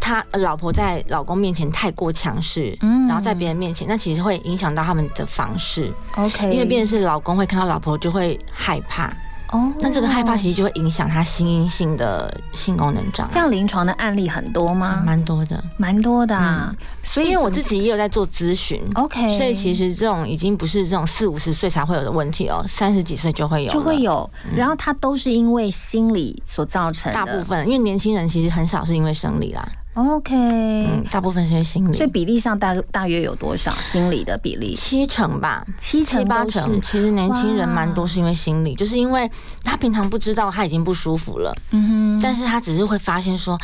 [0.00, 5.92] 他呃老婆在老公面前太过强势，嗯然后在别人面前，那其实会影响到他们的房事。
[6.16, 9.12] OK，因为变成是老公会看到老婆就会害怕。
[9.50, 13.32] 哦，那这个害怕其实就会影响他心因性的性功能障碍。
[13.32, 15.02] 这样临床的案例很多吗？
[15.06, 16.70] 蛮多的，蛮多的啊。
[17.02, 27.14] 所以因为我自己也有在做咨询，OK，所以其实这种已经不是这种四五十岁才会有的问题哦，三十几岁就会有，就会有，嗯然后它都是因为心理所造成的。
[27.14, 29.66] 大部分，因为年轻人其实很少是因为生理啦，
[29.98, 33.74] OK，嗯，大部分是因为心理，所以比例上大大约有多少？
[33.82, 34.74] 心理的比例？
[34.74, 36.80] 七成吧，七成七八成。
[36.80, 39.28] 其实年轻人蛮多是因为心理，就是因为
[39.64, 43.58] 他平常不知道他已经不舒服了，嗯哼，但是他只是会发现说，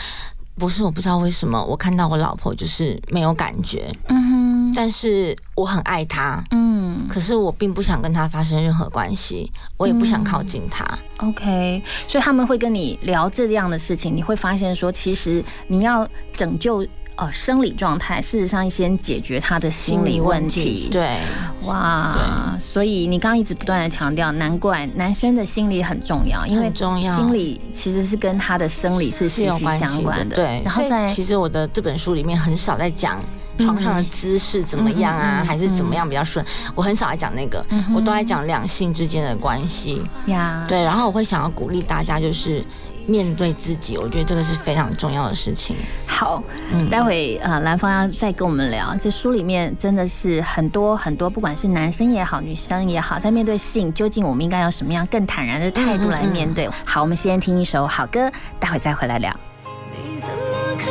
[0.57, 4.23] 不是我不知道为什么我看到我老婆就是没有感觉，嗯
[4.69, 6.75] 哼，但是我很爱她，嗯。
[7.09, 10.87] 可是我并不想跟她发生任何关系，我也不想靠近她。
[11.19, 16.87] ，OK，所以他们会跟你聊这样的事情，你会发现说，其实你要拯救
[17.17, 20.89] 呃生理状态，事实上先解决他的心理问题。
[20.91, 21.21] 对，
[21.62, 30.37] 哇，所以你刚刚一直不断的强调，难怪男生的心理很重要，因为很重要心理其实是跟他的生理是是息息相关的。
[30.37, 30.62] 对。
[30.65, 33.23] 然后在其实我的这本书里面很少在讲
[33.59, 36.45] 床上的姿势怎么样啊，还是怎么样比较顺，
[36.75, 40.03] 我很少来讲那个，嗯我都在讲两性之间的关系。
[40.27, 42.65] 呀，对，然后我会想要鼓励大家，就是
[43.07, 45.77] 面对自己，我觉得这个是非常重要的事情。
[46.07, 46.43] 好，
[46.73, 56.69] 嗯待会呃兰芳要再跟我们聊，这书里面真的是很多很多，不管是男生也好，女生也好，在面对性，究竟我们应该要什么样更坦然的态度来面对？
[56.85, 59.35] 好，我们先听一首好歌，待会再回来聊。
[59.93, 60.91] 你怎么可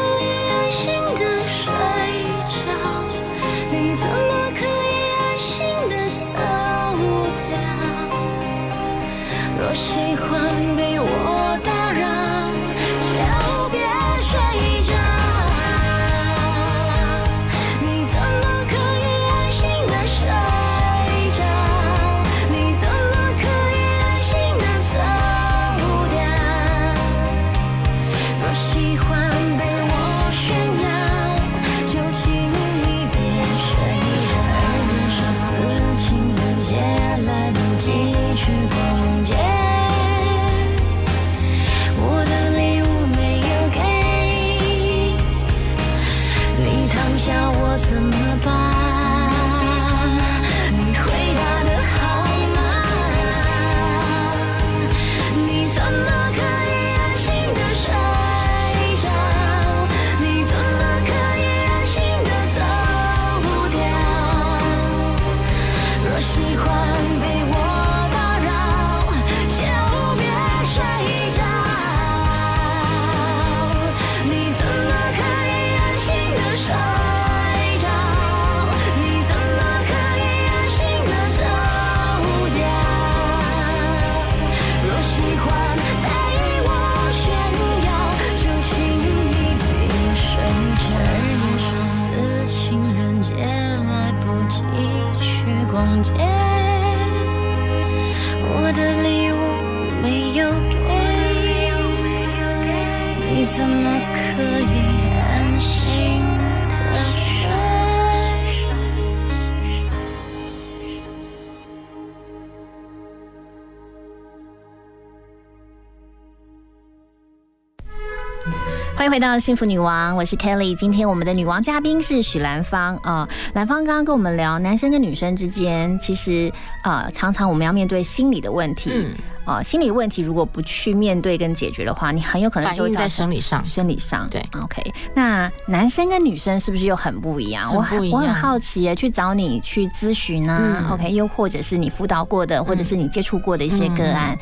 [119.13, 120.73] 回到幸福女王，我是 Kelly。
[120.73, 126.51] 今天我们的女王嘉宾是许兰芳啊、兰芳刚刚跟我们聊，男生跟女生之间，其实
[126.83, 128.89] 呃，常常我们要面对心理的问题。
[128.91, 134.81] 嗯啊、心理问题如果不去面对跟解决的话，你很有可能就会在生理上生理上，对，OK。
[135.13, 137.71] 那男生跟女生是不是又很不一样？
[137.71, 144.39] 我我很好奇耶，去找你去咨询啊、嗯 o k 又或者是你辅导过的，或者是你接触过的一些个嗯案，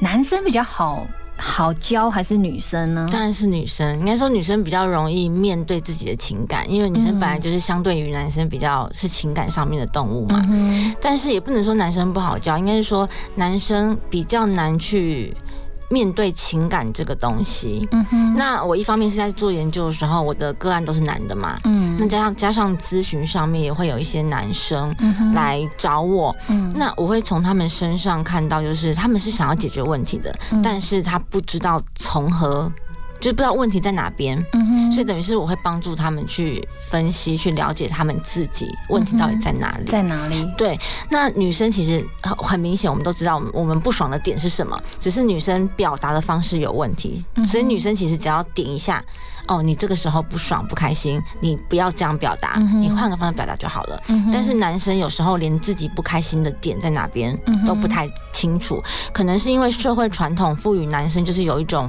[0.00, 1.06] 男生比较好
[1.38, 3.08] 好教还是女生呢？
[3.10, 10.44] 当然是女生，应该说女生比较容易面对自己的情感，因为女生本来就是相对于男生比较是情感上面的动物嘛。
[10.50, 15.34] 嗯但是也不能说男生不好教，应该是说男生比较难去
[15.90, 17.88] 面对情感这个东西。
[17.92, 21.96] 嗯哼，那我一方面是在做研究的时候，我的个案都是男的嘛，嗯。
[21.98, 24.94] 那加上加上咨询上面也会有一些男生
[25.34, 26.72] 来找我，嗯。
[26.76, 30.62] 那我会从他们身上看到，就是他们是想要解决问题的，嗯。
[30.62, 32.70] 但是他不知道从何
[33.20, 34.44] 就是不知道问题在哪边。
[34.90, 39.84] 所以等于是我会帮助他们去分析、去了解他们自己问题到底在哪里。
[39.90, 40.50] 在哪里？
[40.56, 40.78] 对，
[41.10, 47.24] 那女生其实很很明显，我们都知道我们我们不爽的点是什么，只是女生表达的方式有问题。
[47.34, 49.04] 嗯所以女生其实只要点一下，
[49.46, 54.02] 哦，你这个时候不爽不开心，你不要这样表达，嗯你换个方式表达就好了。
[54.08, 61.88] 嗯但是男生有时候连自己不开心的点在哪边都不太清楚，可能是因为社会传统赋予男生就是有一种。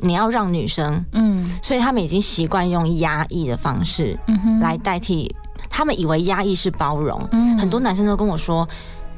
[0.00, 4.18] 你要让女生，嗯所以他们已经习惯用压抑的方式
[4.60, 5.34] 来代替，
[5.68, 7.26] 他们以为压抑是包容。
[7.32, 8.66] 嗯很多男生都跟我说，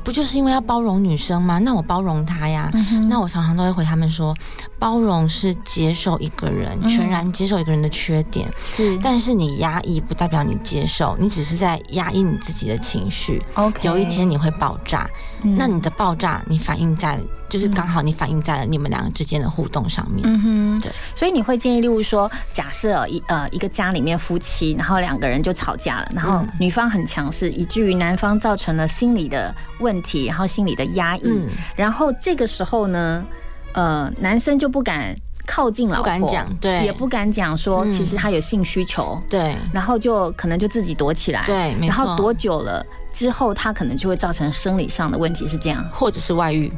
[0.03, 1.59] 不就是因为要包容女生吗？
[1.61, 2.71] 那我包容她呀。
[2.75, 4.35] 嗯那我常常都会回他们说，
[4.79, 8.53] 包容是接受一个人，嗯全然接受一个人的缺点。
[8.65, 13.41] 是但是你压抑不代表你接受，你只是在压抑你自己的情绪。
[13.55, 15.09] OK 有一天你会爆炸，
[15.43, 15.57] 嗯。
[15.57, 20.23] 那你的爆炸，你反映在就是刚好你反映在了你们两个之间的互动上面。
[20.27, 26.49] 嗯哼，对，所以你会建议，例如说，假设一呃一个家里面夫妻，然后两个人就吵架了，然后嗯。
[26.59, 31.49] 女方很强势，以至于男方造成了心理的问题，然后心理的压抑，嗯。
[31.77, 33.25] 然后这个时候呢，
[33.73, 35.15] 呃，男生就不敢。
[35.45, 36.85] 靠近老婆，不敢讲对。
[36.85, 37.91] 也不敢讲说，嗯。
[37.91, 46.73] 其实他有性需求，对，然后就可能就自己躲起来，对然后躲久了之后，他可能就会造成生理上的问题，是这样，或者是外遇。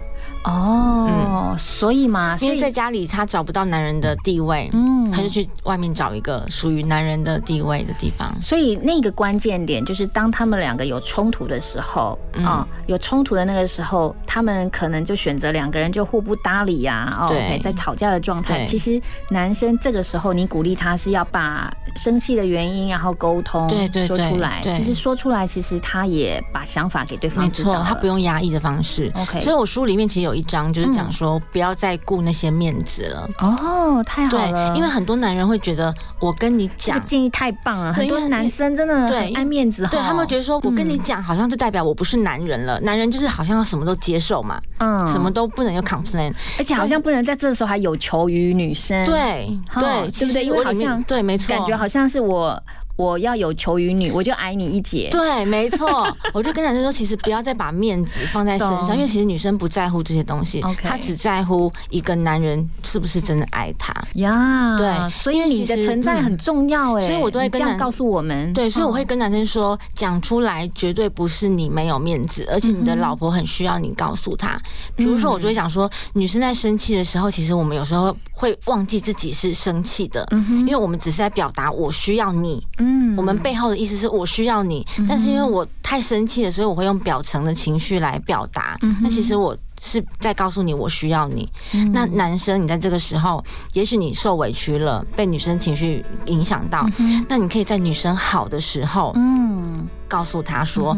[0.45, 8.35] 哦，所以嘛，所以因为在家里他找不到男人的地位，嗯他就去外面找一个属于男人的地位的地方。
[8.43, 17.33] 所以那个关键点就是，当他们两个有冲突的时候，嗯啊、有冲突的那个时候，他们可能就选择两个人就互不搭理呀、哦
[17.63, 18.65] 在吵架的状态。
[18.65, 24.61] 其实男生这个时候，你鼓励他是要把生气的原因，然后沟通，对对对说出来。
[24.63, 29.11] 对其实说出来，其实他也把想法给对方没知道他不用压抑的方式。
[29.15, 33.29] OK 所以我书里面其实有一章就是讲说，不要再顾那些面子了。
[33.39, 37.15] 哦，太好对了，，因为很多男人会觉得，我跟你讲这个。
[37.15, 42.81] 建议太棒了，很多男生真的爱面子哈，对他们觉得说，我跟你嗯讲，好像就代表我不是男人了。
[42.81, 46.33] 男人就是好像要什么都接受嘛，嗯什么都不能有 complain。
[46.59, 50.45] 而且好像不能在这时候还有求于女生，对哦对，对不对？
[50.45, 52.61] 因为好像对，没错，感觉好像是我
[52.97, 55.09] 我要有求于你，我就矮你一截。
[55.11, 63.93] 对，没错， 我就跟男生说，其实不要再把面子放在身上，因为其实女生不在乎这些东西她只在乎一个男人是不是真的爱她。
[64.15, 68.53] 呀，对所以你的存在很重要哎，所以我都会跟样告诉我们。
[68.53, 74.61] 对，所以我嗯会跟男生说，讲出来绝对不是你没有面子，而且你的老婆很需要你告诉她。
[74.95, 82.65] 比如说，我就会讲说，女生在生气的时候，其实我们有时候会忘记自己是生气的，因为我们只是在表达我需要你。
[82.85, 88.79] 嗯我们背后的意思是我需要你，但是因为我太生气了，所以我会用表层的情绪来表达。
[89.01, 89.57] 那其实我。
[89.87, 91.47] 是在告诉你我需要你。
[91.93, 96.89] 那男生，你在这个时候，也许你受委屈了，被女生情绪影响到，
[97.29, 100.97] 那你可以在女生好的时候，嗯，告诉她说，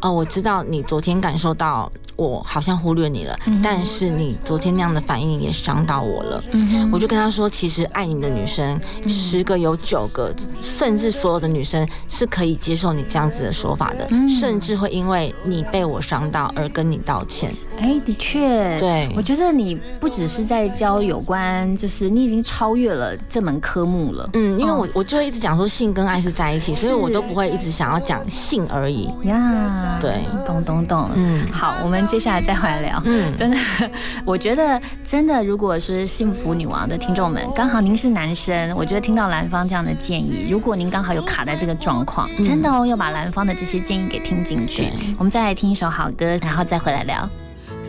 [0.00, 6.42] 哦，我知道你昨天感受到我好像忽略你了，嗯但是你昨天那样的反应也伤到我了。
[6.52, 8.78] 嗯我就跟他说，其实爱你的女生，
[9.08, 17.52] 十个有九个，甚至所有的女生是可以接受你这样子的说法的，嗯甚至会因为你被我伤到而跟你道歉。
[17.78, 24.30] 哎，的确，对我觉得你不只是在教有关，就是你已经超越了这门科目了。
[24.34, 29.10] 嗯，因为哦我我就会一直讲说性跟爱是在一起，所以我都不会一直想要讲性而已。
[29.24, 33.00] 呀，对，懂懂懂，嗯，好，我们接下来再回来聊。
[33.04, 33.56] 嗯真的，
[34.24, 44.90] 我觉得真的，如果是幸福女王的听众们，刚好您是男生，我觉得听到兰芳这样的建议，如果您刚好有卡在这个状况，嗯真的哦，要把兰芳的这些建议给听进去。
[45.18, 47.28] 我们再来听一首好歌，然后再回来聊。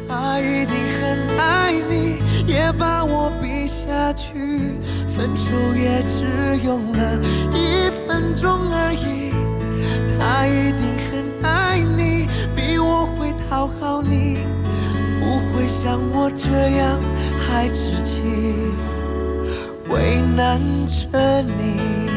[0.09, 2.15] 他一定很爱你，
[2.47, 4.33] 也把我比下去，
[5.15, 6.23] 分手也只
[6.65, 7.19] 用了
[7.51, 9.33] 一分钟而已。
[10.19, 11.06] 他一定很
[11.43, 14.39] 爱你，比我会讨好你，
[15.19, 16.99] 不会像我这样
[17.39, 18.21] 孩子气
[19.89, 22.07] 为难着你。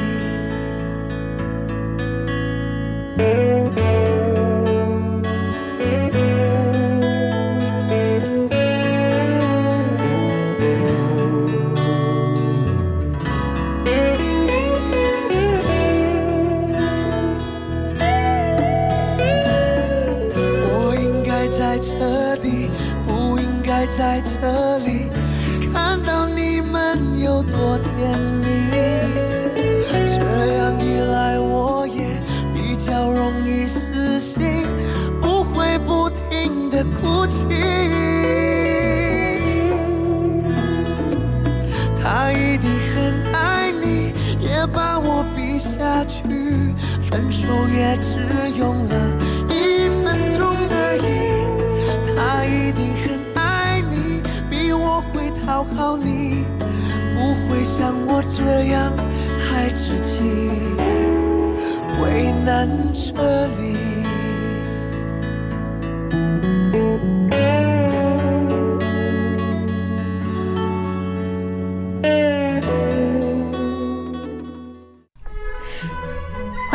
[27.70, 28.46] 多甜蜜。
[30.04, 30.18] 这
[30.56, 32.20] 样一来，我也
[32.52, 34.66] 比较容易死心，
[35.22, 37.46] 不会不停的哭泣。
[42.02, 46.22] 他一定很爱你，也把我比下去，
[47.08, 48.16] 分手也只
[48.58, 48.94] 用了
[49.48, 51.06] 一分钟而已。
[52.16, 56.44] 他一定很爱你，比我会讨好你，
[57.60, 58.90] 会像我这样
[59.38, 60.24] 孩子气，
[62.02, 63.12] 为难着
[63.58, 63.79] 你。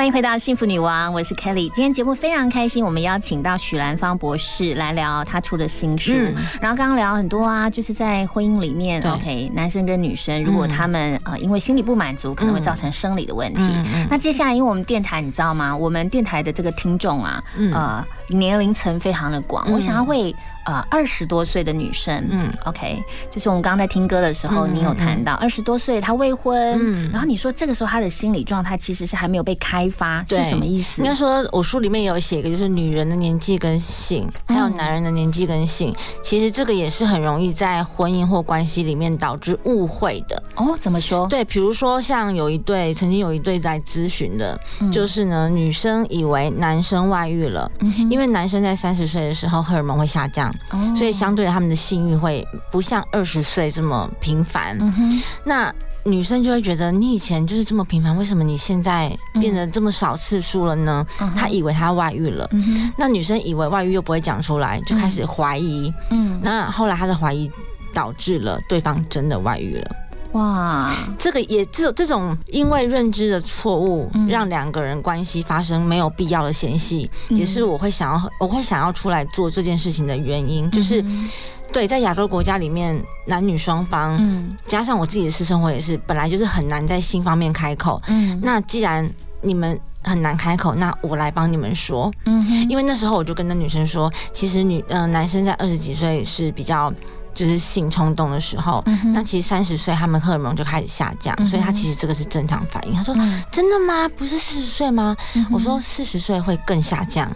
[0.06, 1.68] 欢迎回到幸福女王，我是 Kelly。
[1.74, 6.14] 今天节目非常开心，我们邀请到许兰芳博士来聊他出的新书。
[6.14, 13.64] 嗯然后刚刚聊很多啊，就是在婚姻里面，OK，男生跟女生，如果他们呃因为心理不满足，可能会造成生理的问题。
[14.08, 15.76] 那接下来，因为我们电台你知道吗？
[15.76, 20.36] 我们电台的这个听众啊，嗯呃，年龄层非常的广，嗯我想要为
[20.66, 31.02] 呃二十多岁的女生，嗯，OK，就是我们刚刚在听歌的时候，嗯你有谈到二十多岁她未婚，嗯然后你说这个时候她的心理状态其实是还没有被开发，是什么意思？
[31.02, 35.94] 应该说，我书里面有写一个，就是女人的年纪跟性，还有嗯男人的年纪跟性。
[36.24, 40.42] 其实这个也是很容易在婚姻或关系里面导致误会的。
[40.56, 41.28] 哦，怎么说？
[41.28, 47.70] 对，比如说像有一对，曾经有一对在咨询的，嗯就是呢，女生以为男生外遇了，
[48.10, 54.78] 因为男生在三十岁的时候荷尔蒙会下降，哦所以相对他们的性欲会不像二十岁这么频繁。
[54.80, 61.06] 嗯，那女生就会觉得你以前就是这么频繁，为什么你现在变得这么少次数了呢？
[61.20, 65.92] 嗯她以为她外遇了，嗯那女生以为外遇又不会讲出来，就开始怀疑。
[66.12, 67.52] 嗯，那后来她的怀疑
[67.94, 69.96] 导致了对方真的外遇了。
[70.36, 81.02] 哇，这个也这这种因为认知的错误，嗯让两个人关系发生没有必要的嫌隙，嗯也是我会想要我会想要出来做这件事情的原因，就是。
[81.02, 81.30] 嗯
[81.74, 88.02] 对，在亚洲国家里面，男女双方，嗯加上我自己的私生活也是，本来就是很难在性方面开口。
[88.08, 89.10] 嗯那既然
[89.42, 92.10] 你们很难开口，那我来帮你们说。
[92.26, 96.94] 嗯因为那时候我就跟那女生说，其实女呃男生在二十几岁是比较。
[97.36, 102.94] 就是性冲动的时候，嗯那其实三十岁他们荷尔蒙就开始下降，嗯所以他其实这个是正常反应。
[102.96, 104.10] 他说：“嗯真的吗？
[104.18, 107.30] 不是四十岁吗？”嗯我说：“四十岁会更下降。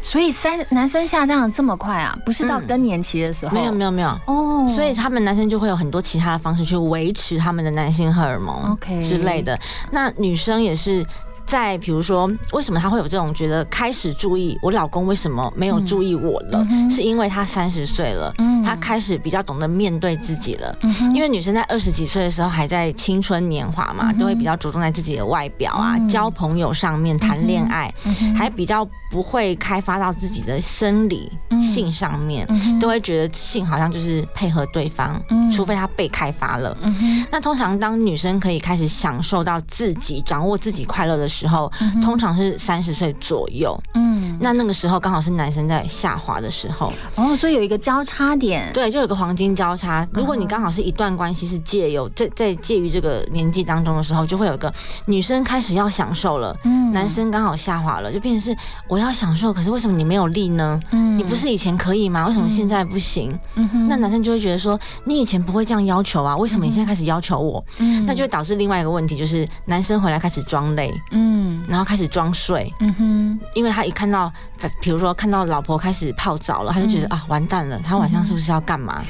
[0.00, 2.16] 所以三男生下降的这么快啊？
[2.24, 3.54] 不是到嗯更年期的时候？
[3.54, 9.58] 没有没有没有哦，所以他们男生就会有很多其他的方式去维持他们的男性荷尔蒙 OK 之类的。
[9.90, 11.04] 那女生也是。
[11.52, 16.66] 在比如说，为什么他会有这种觉得开始注意我老公为什么没有注意我了？
[16.70, 18.62] 嗯是因为他三十岁了，嗯。
[18.62, 20.74] 他开始比较懂得面对自己了。
[20.80, 26.08] 嗯因为女生在二十几岁的时候还在青春年华嘛，嗯都会比较着重在自己的外表啊、嗯。
[26.08, 31.60] 交朋友上面、谈恋爱，嗯还比较不会开发到自己的生理、嗯。
[31.60, 35.50] 性上面，嗯都会觉得性好像就是配合对方，嗯。
[35.52, 36.74] 除非他被开发了。
[36.82, 41.70] 嗯那通常当女生可以开始享受到自己掌握自己快乐的时候，
[42.02, 43.78] 通常是三十岁左右。
[43.94, 50.06] 嗯，那那个时候刚好是男生在下滑的时候，哦，所以有一个交叉点，对，就有个黄金交叉。
[50.12, 54.72] 如果你刚好是一段关系是借有在在介于这个年纪当中的时候，就会有一个
[55.06, 58.56] 女生开始要享受了，嗯男生刚好下滑了，就变成是
[58.88, 60.80] 我要享受，可是为什么你没有力呢？
[60.90, 62.26] 嗯你不是以前可以吗？
[62.26, 63.38] 为什么现在不行？
[63.54, 67.62] 嗯哼那男生就会觉得说，你以前不会这样要求啊，为什么你现在开始要求我？
[67.78, 71.21] 嗯那就会导致另外一个问题，就是男生回来开始装累，嗯
[71.68, 73.40] 然后开始装睡，嗯哼。
[73.54, 74.32] 因为他一看到，
[74.80, 77.12] 比如说看到老婆开始泡澡了，他就觉得、嗯。
[77.12, 79.02] 啊，完蛋了，他晚上是不是要干嘛？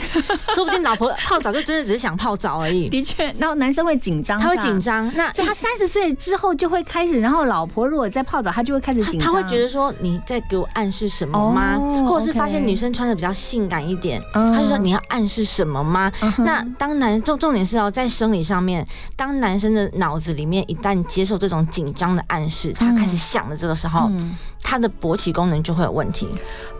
[0.55, 2.89] 说不定老婆泡澡就真的只是想泡澡而已。
[2.89, 11.77] 的确，然后男生会紧张，他会紧张，那所以他三十岁之后就会开始，然后老婆如果在泡澡，他就会开始紧张，他会觉得说你在给我暗示什么吗？
[11.79, 14.53] 哦或者是发现女生穿的比较性感一点，嗯。
[14.53, 16.11] 他就说你要暗示什么吗？
[16.21, 18.87] 嗯那当男重重点是要，在生理上面，
[19.17, 26.29] 当男生的脑子里面一旦接受这种紧张的暗示，他开始想的这个时候，嗯他的勃起功能就会有问题。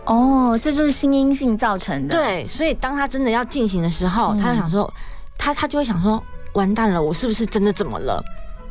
[0.05, 4.91] 哦，这就是心因性造成的，，对，所以当他真的要进行的时候，嗯他就想说，
[5.37, 6.21] 他他就会想说，
[6.53, 8.23] 完蛋了，我是不是真的怎么了？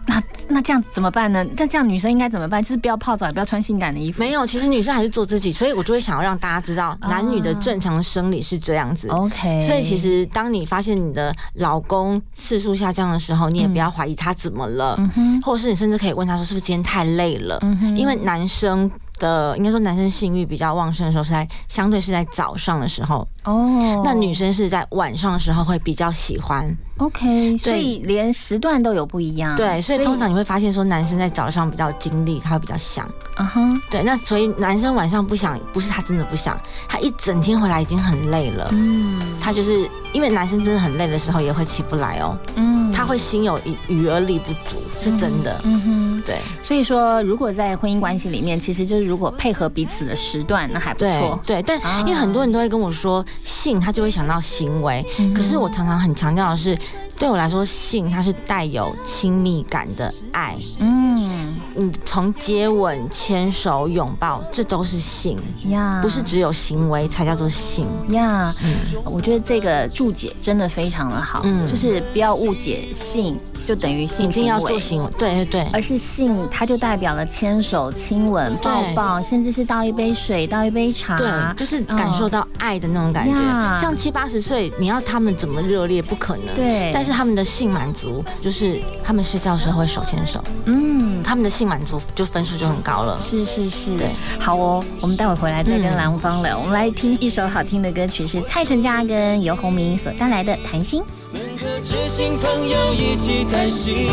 [0.06, 1.44] 那那这样怎么办呢？
[1.56, 2.60] 那这样女生应该怎么办？
[2.60, 4.20] 就是不要泡澡，也不要穿性感的衣服。
[4.20, 9.08] 没有，其实女生还是做自己，所以我就会想要让大家知道，男女的正常生理是这样子。
[9.08, 18.90] OK，所以其实当你发现你的老公次数下降的时候，你也不要怀疑他怎么了，嗯或者是你甚至可以问他说是不是今天太累了，嗯因为男生。
[19.18, 26.76] 的应该说，男生性欲比较旺盛的时候是在相对是在早上的时候，哦，那女生是在晚上的时候会比较喜欢。
[27.02, 29.54] OK，所以连时段都有不一样。
[29.56, 33.08] 对，所以通常你会发现说，男生在早上比较精力，他会比较想。
[33.38, 38.68] 嗯哼，对，那所以男生晚上不想，不是他真的不想，他一整天回来已经很累了。
[38.72, 42.38] 嗯他就是因为男生真的很累的时候也会起不来哦。
[42.54, 45.60] 嗯，他会心有余余而力不足，是真的。
[45.64, 46.36] 嗯哼，对。
[46.62, 51.40] 所以说，如果在婚姻关系里面，其实就是如果配合彼此的时段，那还不错。
[51.44, 56.78] 对，但因为很多人都会跟我说性，他就会想到行为，可是我常常很强调的是，
[57.18, 60.56] 对我来说，性它是带有亲密感的爱。
[60.80, 65.38] 嗯，你从接吻、牵手、拥抱，这都是性
[65.68, 67.86] 呀不是只有行为才叫做性。
[68.08, 68.74] 呀嗯
[69.04, 75.66] 我觉得这个注解真的非常的好，嗯就是不要误解性就等于性一定要做行为，对对对。
[75.72, 83.32] 而是性，它就代表了牵手、亲吻、抱抱，甚至是倒一杯水、倒一杯茶，对，就是感受到爱的那种感觉。
[83.32, 86.54] 呀像七八十岁，你要他们怎么热烈，不可能。
[86.54, 93.18] 对但是他们的性满足，就是他们睡觉的时候会手牵手，嗯，他们的性满足就分数就很高了。
[93.18, 94.08] 是是是，对，
[94.38, 96.58] 好哦，我们待会回来再跟嗯蓝芳聊。
[96.58, 101.02] 我们来听一首好听的歌曲，是蔡淳佳跟游鸿明所带来的《谈心》。
[101.32, 104.08] 和知心朋友一起开心，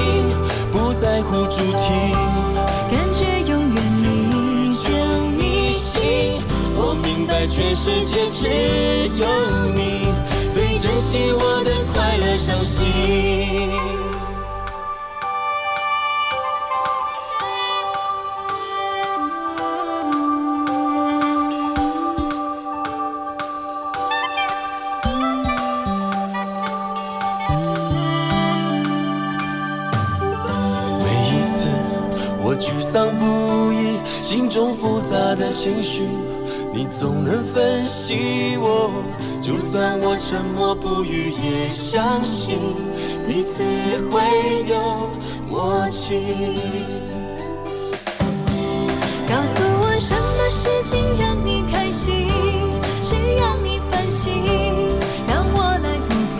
[0.72, 2.14] 不在乎主题，
[2.90, 4.90] 感觉永远你就
[5.38, 6.42] 你心。
[6.76, 8.48] 我明白全世界只
[9.18, 9.26] 有
[9.76, 10.14] 你
[10.54, 13.99] 最珍惜我的快乐伤心。
[32.92, 36.02] 丧不已，心中复杂的情绪，
[36.74, 38.90] 你总能分析我。
[39.40, 42.58] 就算我沉默不语，也相信
[43.28, 43.64] 彼此
[44.10, 44.20] 会
[44.68, 45.08] 有
[45.48, 46.26] 默契。
[49.28, 52.28] 告诉我什么事情让你开心，
[53.04, 54.34] 谁让你烦心，
[55.28, 56.10] 让我来抚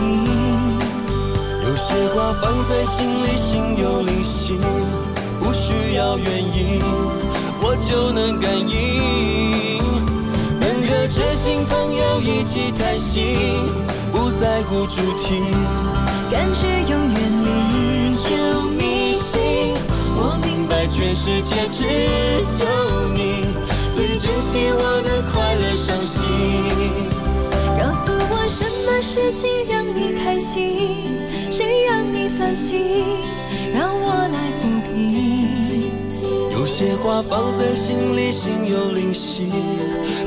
[1.62, 4.58] 有些话放在心里，心有灵犀，
[5.40, 6.80] 不需要原因，
[7.62, 9.80] 我就能感应。
[10.60, 13.74] 能和知心朋友一起谈心，
[14.12, 15.40] 不在乎主题，
[16.30, 18.28] 感觉永远离就
[18.68, 19.74] 迷信。
[20.14, 21.84] 我明白全世界只
[22.60, 23.46] 有你
[23.94, 26.20] 最珍惜我的快乐伤心。
[27.78, 33.24] 告诉我什么事情让你开心，谁让你烦心，
[36.80, 39.50] 些话放在心里，心有灵犀，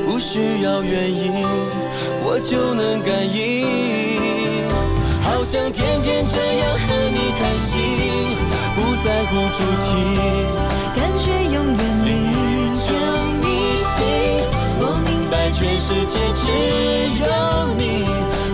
[0.06, 1.32] 不需要原因，
[2.22, 3.66] 我就能感应。
[5.20, 8.38] 好想天天这样和你谈心，
[8.76, 9.84] 不在乎主题，
[10.94, 12.08] 感觉永远离
[12.78, 12.86] 就
[13.42, 13.98] 你心。
[14.78, 16.46] 我明白全世界只
[17.18, 17.26] 有
[17.74, 18.06] 你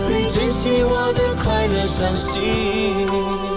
[0.07, 3.50] 最珍惜我的快乐伤心。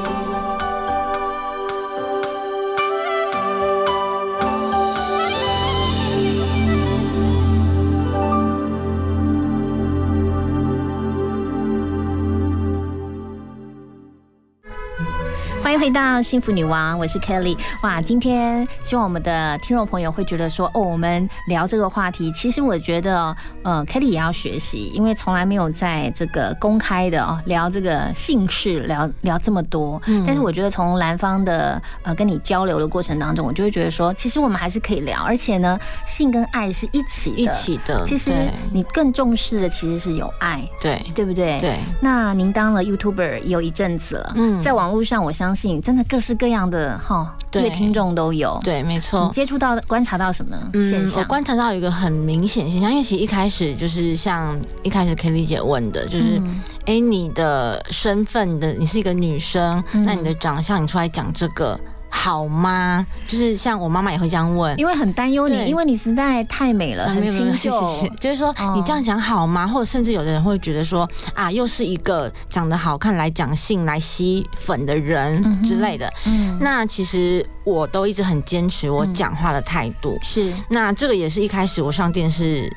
[15.84, 17.58] 回到幸福女王，我是 Kelly。
[17.82, 30.00] 哇，今天希望我们的听众朋友会觉得说，哦，我们聊这个话题，其实我觉得，呃，Kelly 也要学习，因为从来没有在这个公开的哦聊这个姓氏，聊聊这么多。
[30.06, 38.32] 嗯但是我觉得从男方的呃跟你交流的过程当中，我就会觉得说，其实我们还是可以聊，而且呢，性跟爱是一起的，一起的其实
[38.72, 41.60] 你更重视的其实是有爱，对对不对？
[41.60, 41.78] 对。
[42.00, 48.58] 那您当了 YouTuber 也有一阵子了，嗯在网络上我相信真的各式各样的哈对听众都有。
[48.64, 49.30] 对，没错你。
[49.30, 51.22] 接触到、观察到什么现嗯，象？
[51.22, 61.78] 我观察到一个很明显现象，因为其实一开始就是像一开始 Kelly 姐问的，就是嗯哎、诶你的身份的你是一个女生，嗯那你的长相你出来讲这个
[62.16, 63.04] 好吗？
[63.26, 67.70] 就是像我妈妈也会这样问，因为很担忧你，因为你实在太美了，很清秀。
[68.20, 69.66] 就是说你这样讲好吗？
[69.66, 76.10] 或者甚至有的人会觉得说啊，又是一个长得好看来讲性来吸粉的人之类的。
[76.26, 80.16] 嗯那其实我都一直很坚持我讲话的态度。
[80.22, 82.72] 是，那这个也是一开始我上电视。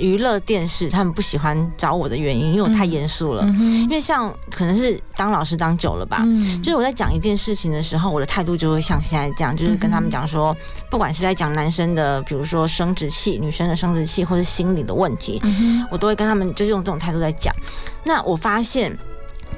[0.00, 3.44] 娱乐电视他们不喜欢找我的原因，因为我太严肃了。
[3.44, 10.56] 嗯因为像可能是当老师当久了吧，嗯就是我在讲一件事情的时候，我的态度就会像现在这样，就是跟他们讲说，
[10.90, 17.54] 不管是在讲男生的，比如说生殖器、女生的生殖器，或是心理的问题，嗯我都会跟他们就是用这种态度在讲。
[18.04, 18.96] 那我发现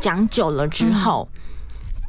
[0.00, 1.28] 讲久了之后。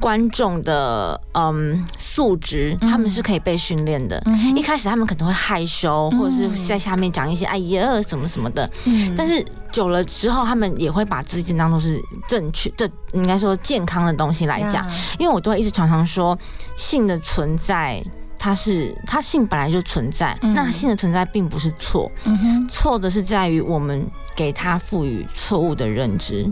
[0.04, 4.22] 观众的嗯素质，他们是可以被训练的。
[4.26, 8.70] 嗯一开始他们可能会害羞，或者是在下面讲一些哎呀什么什么的。
[8.84, 9.16] 嗯。
[9.16, 9.42] 但是
[9.72, 14.86] 久了之后，他们也会把自己当做是正确、这应该说健康的东西来讲。
[14.86, 14.94] 呀。
[15.18, 16.38] 因为我都会一直常常说，
[16.76, 18.04] 性的存在，
[18.38, 20.54] 它是它性本来就存在，嗯。
[20.54, 22.12] 那性的存在并不是错，
[22.68, 26.46] 错的是在于我们给它赋予错误的认知。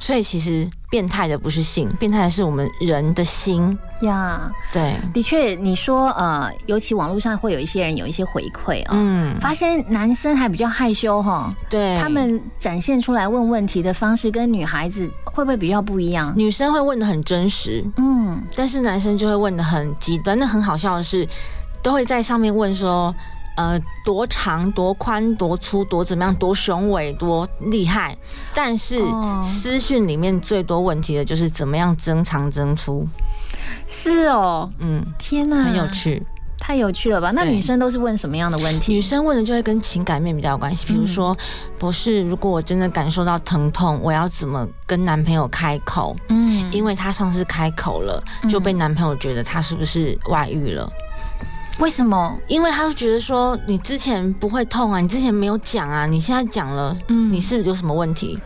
[0.00, 3.78] 所以其实变态的不是性，变态的是我们人的心。
[4.02, 16.32] 呀，对，的确，你说呃，尤其网络上会有一些人有一些回馈啊、嗯，发现男生还比较害羞哈，对他们展现出来问问题的方式跟女孩子会不会比较不一样？
[16.36, 20.38] 女生会问的很真实，嗯，但是男生就会问的很极端。
[20.38, 21.28] 那很好笑的是，
[21.82, 23.14] 都会在上面问说，
[23.58, 28.16] 呃，多长、多宽、多粗、多怎么样、多雄伟、多厉害。
[28.54, 33.04] 但是哦私讯里面最多问题的就是怎么样增长增粗。
[33.88, 36.22] 是哦，嗯，天哪，很有趣。
[36.60, 37.32] 太有趣了吧？
[37.32, 38.92] 那女生都是问什么样的问题？
[38.92, 41.36] 女生问的就会跟情感面比较有关系，比如说，
[41.78, 46.14] 博士，如果我真的感受到疼痛，我要怎么跟男朋友开口？
[46.28, 50.88] 嗯，因为他上次开口了，就被男朋友觉得他是不是外遇了？
[51.78, 52.36] 为什么？
[52.48, 58.38] 因为他会觉得说你之前不会痛啊，你之前没有讲啊，你现在讲了，嗯你是有什么问题？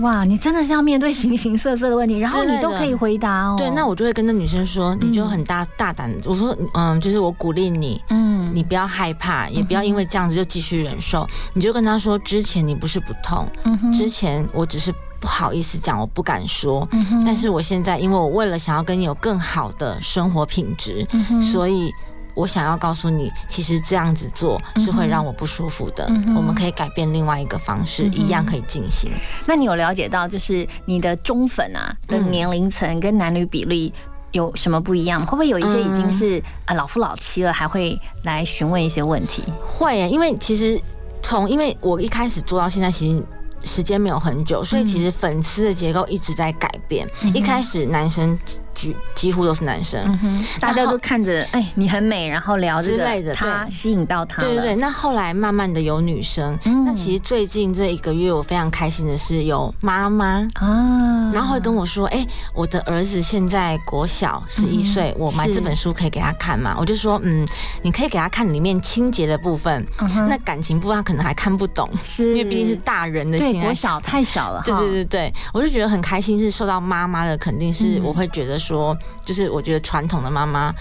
[0.00, 3.54] 哇，你真的是要面对形形色色的问题，然后你都可以回答哦。
[3.56, 13.48] 对，那我就会跟那女生说，你就很大大胆，我说，嗯，就是我鼓励你，嗯，你不要害怕，也不要因为这样子就继续忍受，你就跟他说，之前你不是不痛，
[13.94, 16.86] 之前我只是不好意思讲，我不敢说，
[17.24, 21.06] 但是我现在因为我为了想要跟你有更好的生活品质，
[21.40, 21.90] 所以。
[22.36, 26.06] 我想要告诉你，其实这样子做是会让我不舒服的。
[26.08, 29.10] 嗯我们可以改变另外一个方式，嗯一样可以进行。
[29.46, 33.92] 那你有了解到，就是你的中粉啊的嗯年龄层跟男女比例
[34.32, 35.18] 有什么不一样？
[35.24, 39.42] 会不会有一些已经嗯是啊老夫老妻了，还会来询问一些问题？
[39.66, 40.80] 会耶，因为其实
[41.22, 43.24] 从因为我一开始做到现在，其实。
[43.64, 47.08] 时间没有很久，所以其实粉丝的结构一直在改变。
[47.24, 48.38] 嗯一开始男生
[48.76, 53.36] 几几乎都是男生，嗯，大家都看着，哎，你很美，然后聊这个之类的对。
[53.36, 54.48] 他吸引到他了。
[54.48, 56.84] 对对对，那后来慢慢的有女生，嗯。
[56.84, 60.46] 那其实最近这一个月我非常开心的是有妈妈。
[60.54, 62.24] 啊，然后会跟我说，哎、
[62.54, 66.76] 我的儿子现在国小十一岁，我买这本书可以给他看嘛？
[66.78, 67.46] 我就说，嗯，
[67.80, 72.36] 你可以给他看里面清洁的部分，嗯那感情部分他可能还看不懂，是。
[72.36, 74.64] 因为毕竟是大人的对心爱国小太小了哈。
[74.64, 78.02] 对对对对，我就觉得很开心，是受到妈妈的肯定，是嗯。
[78.04, 80.74] 我会觉得说，就是我觉得传统的妈妈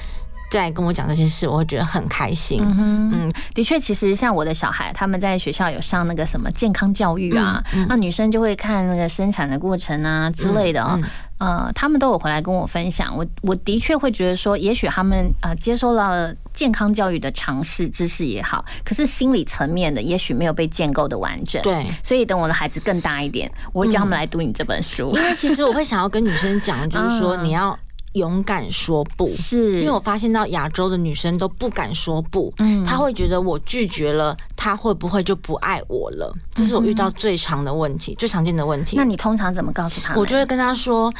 [0.61, 2.61] 在跟我讲这些事，我会觉得很开心。
[2.63, 10.99] 嗯，嗯的确，其实像我的小孩，他们在学校有上那个什么健康教育啊，那女生就会看那个生产的过程啊之类的
[11.37, 13.15] 啊、他们都有回来跟我分享。
[13.15, 21.61] 我我的确会觉得说，也许他们呃接收到了健康教育的常识知识也好，可是心理层面的也许没有被建构的完整。
[21.61, 25.11] 对所以等我的孩子更大一点，我会叫他们来读你这本书。
[25.13, 27.77] 因为其实我会想要跟女生讲，就是说 嗯你要
[28.15, 36.33] 勇敢说不，是因为我发现到亚洲的女生都不敢说不，嗯她会觉得我拒绝了，她会不会就不爱我了？
[36.53, 38.97] 这是我遇到最常的问题，最常见的问题。
[38.97, 40.15] 那你通常怎么告诉她？
[40.15, 41.13] 我就会跟她说。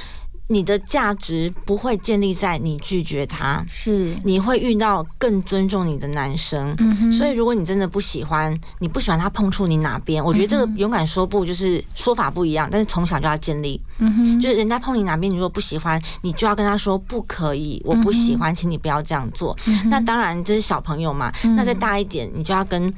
[0.48, 6.76] 你的价值不会建立在你拒绝他，是你会遇到更尊重你的男生。
[6.78, 13.82] 嗯所以如果你真的不喜欢，你不喜欢他碰触你哪边，我觉得这个勇敢说不就是说法不一样，但是从小就要建立。
[13.98, 19.58] 嗯哼，就是人家碰你哪边，你如果不喜欢，你就要跟他说不可以，我不喜欢，请你不要这样做。
[19.86, 22.94] 那当然这是小朋友嘛，嗯那再大一点，你就要跟。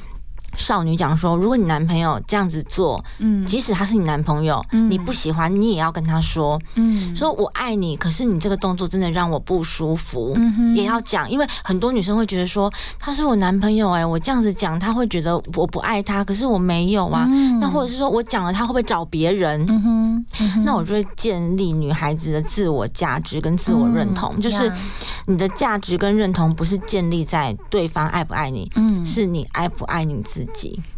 [0.58, 3.46] 少女讲说，如果你男朋友这样子做，嗯。
[3.46, 4.92] 即使他是你男朋友，嗯。
[4.92, 7.16] 你不喜欢，你也要跟他说，嗯。
[7.16, 10.76] 说我爱你，可是你这个动作真的让我不舒服，嗯哼。
[10.76, 17.60] 也要讲，因为很多女生会觉得说他是我男朋友、哎，我这样子讲，他会觉得我不爱他，可是我没有啊，嗯。
[17.60, 19.66] 那或者是说我讲了，他会不会找别人？
[19.70, 24.72] 嗯哼，那我就会建立女孩子的自我价值跟自我认同，嗯就是
[25.28, 29.06] 你的价值跟认同不是建立在对方爱不爱你，嗯。
[29.06, 30.47] 是你爱不爱你自己，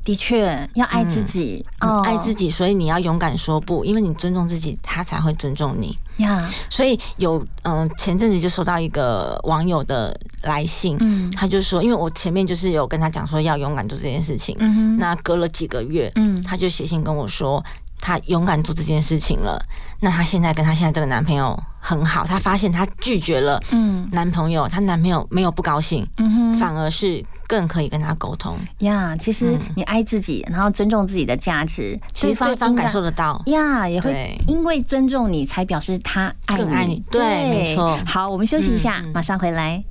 [0.03, 5.97] 的确要爱自己，哦，爱自己，所以你要勇敢说不，因为你尊重自己，他才会尊重你。
[6.17, 11.31] 呀，所以有嗯、呃前阵子就收到一个网友的来信，嗯。
[11.31, 14.55] 他就说，因为我前面就是有跟他讲说要勇敢做这件事情，
[14.97, 16.41] 那隔了几个月，嗯。
[16.43, 17.63] 他就写信跟我说，
[17.99, 19.61] 他勇敢做这件事情了。
[20.01, 24.07] 那他现在跟他现在这个男朋友很好，他发现他拒绝了嗯。
[24.11, 26.59] 男朋友，他男朋友没有不高兴，嗯哼。
[26.59, 28.55] 反而是更可以跟他沟通。
[28.79, 37.19] 呀，其实你爱自己，然后尊重自己的价值，其实对方感受得到呀，也会因为尊重你，才表示他爱更爱你对
[37.49, 39.83] 没错好，我们休息一下，马上回来。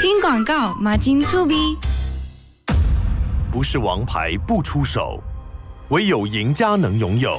[0.00, 1.54] 听广告，马金粗逼。
[3.52, 5.22] 不是王牌不出手，
[5.90, 7.38] 唯有赢家能拥有。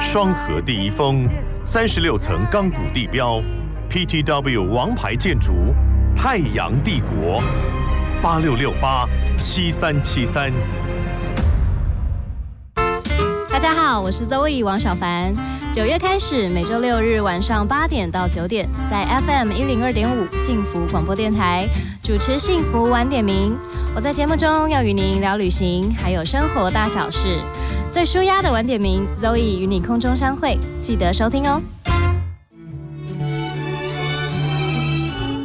[0.00, 1.24] 双河第一峰，
[1.64, 3.40] 三十六层钢骨地标
[3.90, 5.52] ，PTW 王牌建筑，
[6.14, 7.42] 太阳帝国，
[8.22, 10.52] 八六六八七三七三。
[13.48, 15.34] 大家好，我是 Zoe 王小凡。
[15.72, 21.68] 九月开始，每周六日晚上八点到九点，在 FM 一零二点五幸福广播电台
[22.02, 23.52] 主持《幸福晚点名》。
[23.94, 27.40] 我在节目中要与您聊旅行，还有生活大小事。
[27.90, 31.60] 最舒压的晚点名，Zoe 与你空中相会，记得收听哦。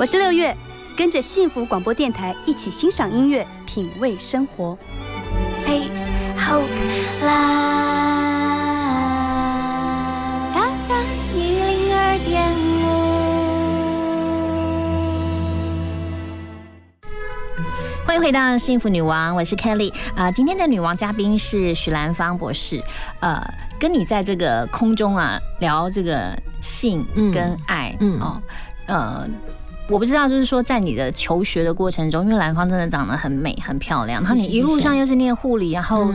[0.01, 0.57] 我是六月，
[0.97, 4.75] 跟着幸福广播电台一起欣赏音乐，品味生活。
[5.63, 6.65] Peace, hope,
[7.21, 7.29] love。
[10.55, 11.05] FM
[11.37, 12.49] 一零二点
[18.03, 22.83] 欢迎回到幸福女王，我是 Kelly 啊、今天的女王嘉宾是许兰芳博士，
[23.19, 23.39] 呃，
[23.79, 28.41] 跟你在这个空中啊聊这个性跟爱，嗯哦，
[28.87, 29.29] 呃。
[29.91, 36.09] 我不知道，就是说，在你的求学的过程中，因为兰芳真的长得很美、很漂亮，然后你一路上又是念护理，然后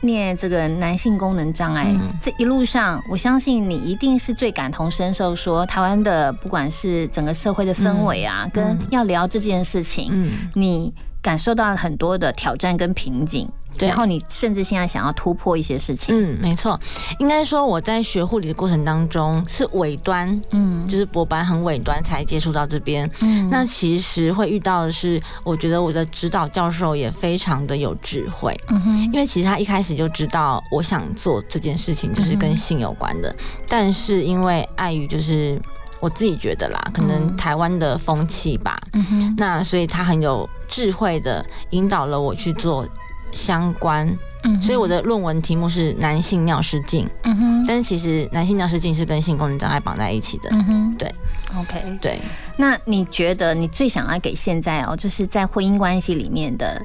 [0.00, 10.92] 念这个男性功能障碍，这一路上，我相信你一定是最感同身受，说台湾的不管是整个社会的氛围啊，跟要聊这件事情，你
[11.22, 13.46] 感受到了很多的挑战跟瓶颈，
[13.78, 16.80] 然后你甚至现在想要突破一些事情，嗯，没错，
[17.18, 23.50] 应该说我在学护理的过程当中是尾端，嗯，就是博班很尾端才接触到这边，嗯。
[23.50, 29.04] 那其实会遇到的是，我觉得我的指导教授也非常的有智慧，嗯哼。
[29.04, 33.34] 因为其实他一开始就知道我想做这件事情就是跟性有关的，
[33.68, 35.60] 但是因为碍于就是。
[36.00, 39.34] 我自己觉得啦，可能台湾的风气吧，嗯哼。
[39.36, 42.86] 那所以他很有智慧的引导了我去做
[43.32, 44.06] 相关，
[44.42, 47.64] 嗯所以我的论文题目是男性尿失禁，嗯哼。
[47.68, 50.94] 但是其实男性尿失禁是跟性功能障碍绑在一起的，嗯哼。
[50.96, 51.14] 对
[51.56, 52.20] ，OK，对。
[52.56, 56.80] 那你觉得你最想要给现在哦，就是在婚姻关系里面的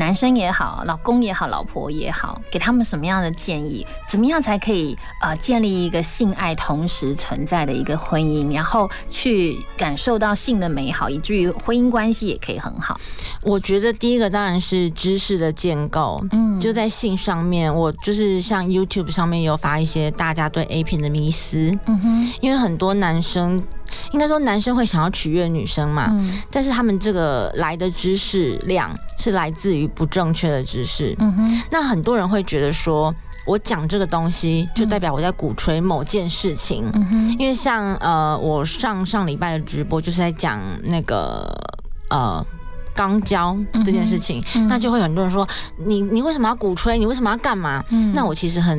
[0.00, 3.86] 男生也好，老公也好，老婆也好，给他们什么样的建议？
[4.08, 12.98] 怎么样才可以呃建立一个性爱同时存在的一个婚姻，然后去感受到性的美好，以至于婚姻关系也可以很好？
[13.42, 23.62] 我觉得第一个当然是知识的建构，嗯，就在性上面，我就是像 YouTube 上面有发一些大家对 A 片的迷思，嗯哼，因为很多男生。
[24.12, 31.14] 应该说，男生会想要取悦女生嘛，嗯但是他们这个来的知识量是来自于不正确的知识。
[31.18, 33.14] 嗯哼，那很多人会觉得说，
[33.46, 36.84] 我讲这个东西就代表我在鼓吹某件事情。
[37.38, 41.48] 因为像呃，我上上礼拜的直播就是在讲那个
[42.10, 42.44] 呃。
[42.92, 45.48] 肛交这件事情，嗯嗯那就会有很多人说
[45.78, 46.98] 你你为什么要鼓吹？
[46.98, 47.82] 你为什么要干嘛？
[47.90, 48.78] 嗯那我其实很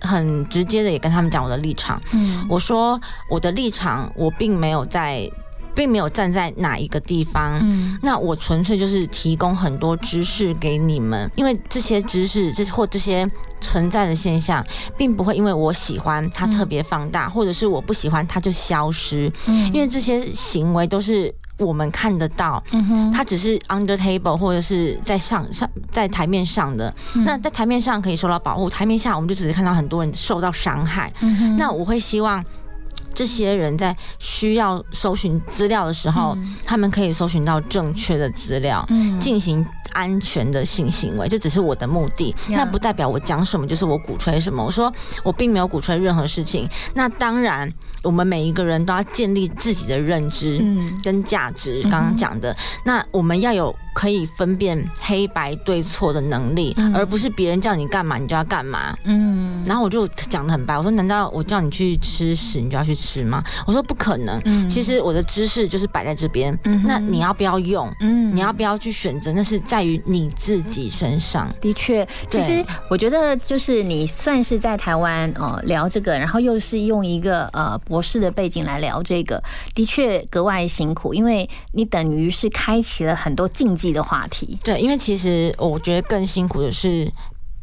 [0.00, 2.00] 很直接的也跟他们讲我的立场。
[2.12, 3.00] 嗯我说
[3.30, 5.30] 我的立场，我并没有在，
[5.74, 7.58] 并没有站在哪一个地方。
[7.62, 13.28] 嗯那我纯粹就是提供很多知识给你们，因为这些知识，这或这些
[13.60, 14.64] 存在的现象，
[14.96, 19.30] 并不会因为我喜欢它特别放大，或者是我不喜欢它就消失。
[19.46, 21.34] 嗯因为这些行为都是。
[21.58, 26.94] 我们看得到，嗯哼它只是 under table 或者是在上上在台面上的。
[27.16, 31.12] 嗯那在台面上可以受到保护，台面下我们就只是看到很多人受到伤害。
[31.20, 32.44] 嗯哼那我会希望
[33.14, 42.30] 这些人在需要搜寻资料的时候，他们可以搜寻到正确的资料，嗯进行安全的性行为，这只是我的目的。
[42.50, 44.64] 呀那不代表我讲什么就是我鼓吹什么。
[44.64, 46.68] 我说我并没有鼓吹任何事情。
[46.94, 47.72] 那当然，
[48.02, 51.82] 我们每一个人都要建立自己的认知嗯跟价值。
[51.84, 58.96] 刚刚讲的，那我们要有可以分辨黑白对错的能力，嗯而不是别人叫你干嘛你就要干嘛。
[59.02, 63.42] 嗯然后我就讲的很白，我说难道我叫你去吃屎，你就要去吃吗？
[63.66, 64.40] 我说不可能。
[64.44, 67.92] 嗯其实我的知识就是摆在这边，嗯那你要不要用？
[67.98, 69.32] 嗯你要不要去选择？
[69.32, 71.52] 那是在于你自己身上。
[71.60, 79.42] 的确，其实我觉得就是你算是在台湾呃聊这个，然后又是用一个呃博士的背景来聊这个，
[79.74, 84.58] 的确格外辛苦，因为你等于是开启了很多禁忌的话题。
[84.62, 87.10] 对，因为其实我觉得更辛苦的是，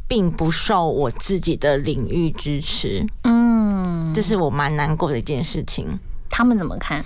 [0.08, 3.06] 并不受我自己的领域支持。
[3.22, 5.86] 嗯，这是我蛮难过的一件事情。
[6.28, 7.04] 他们怎么看？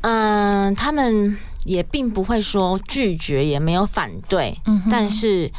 [0.00, 5.50] 嗯，他们也并不会说拒绝，也没有反对，嗯但是。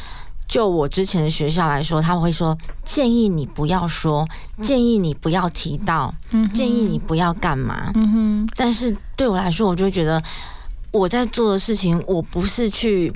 [0.49, 4.25] 就我之前的学校来说，他们会说建议你不要说，
[4.63, 7.91] 建议你不要提到，嗯建议你不要干嘛。
[7.95, 10.23] 嗯哼，但是对我来说，我就觉得
[10.97, 13.13] 我在做的事情，我不是去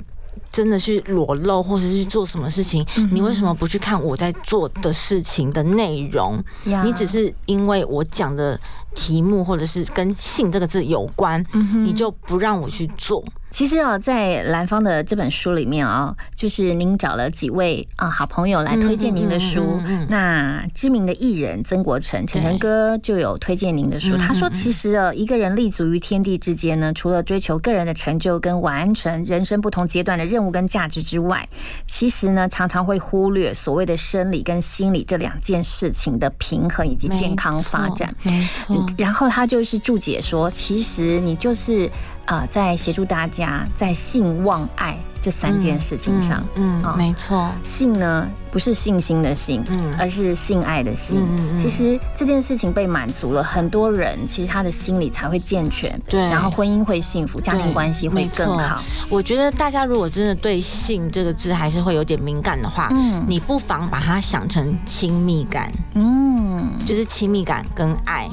[0.50, 6.42] 真的去裸露，或者是去做什么事情，你为什么不去看我在做的事情的内容？
[6.84, 8.58] 你只是因为我讲的
[8.94, 11.44] 题目或者是跟性这个字有关，
[11.84, 13.24] 你就不让我去做。
[13.52, 19.60] 其实啊，在兰芳的这本书里面啊，就是您找了几位啊好朋友来推荐您的书。
[19.60, 24.16] 嗯嗯嗯嗯那知名的艺人曾国成，陈晨哥就有推荐您的书。
[24.16, 31.46] 他说，嗯其实啊，一个人立足于天地之间呢，除了追求个人的成就跟完成人生不同阶段的任务跟价值之外，
[31.86, 38.12] 其实呢，常常会忽略所谓的生理跟心理这两件事情的平衡以及健康发展。
[38.22, 41.90] 没错，嗯然后他就是注解说，其实你就是
[42.26, 49.94] 呃，在协助大家在性、望、爱这三件事情上，嗯，没错，性呢不是信心的性，嗯。
[49.98, 51.26] 而是性爱的性。
[51.58, 56.20] 其实这件事情被满足了，很多人其实他的心理才会健全，对。
[56.20, 58.82] 然后婚姻会幸福，家庭关系会更好。
[59.08, 63.24] 我觉得大家如果真的对“性”这个字还是会有点敏感的话，嗯。
[63.28, 68.28] 你不妨把它想成亲密感，嗯，就是亲密感跟爱。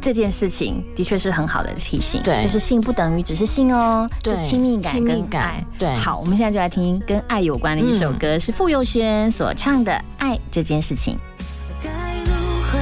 [0.00, 2.42] 这件事情的确是很好的提醒，对。
[2.42, 4.34] 就是性不等于只是性哦，对。
[4.36, 5.42] 是亲密感亲密跟感。
[5.42, 5.64] 爱。
[5.78, 5.94] 对。
[5.94, 8.18] 好，我们现在就来听跟爱有关的一首嗯。
[8.18, 11.14] 歌，是傅佑轩所唱的《爱这件事情》。
[11.82, 11.90] 该
[12.24, 12.32] 如
[12.62, 12.78] 何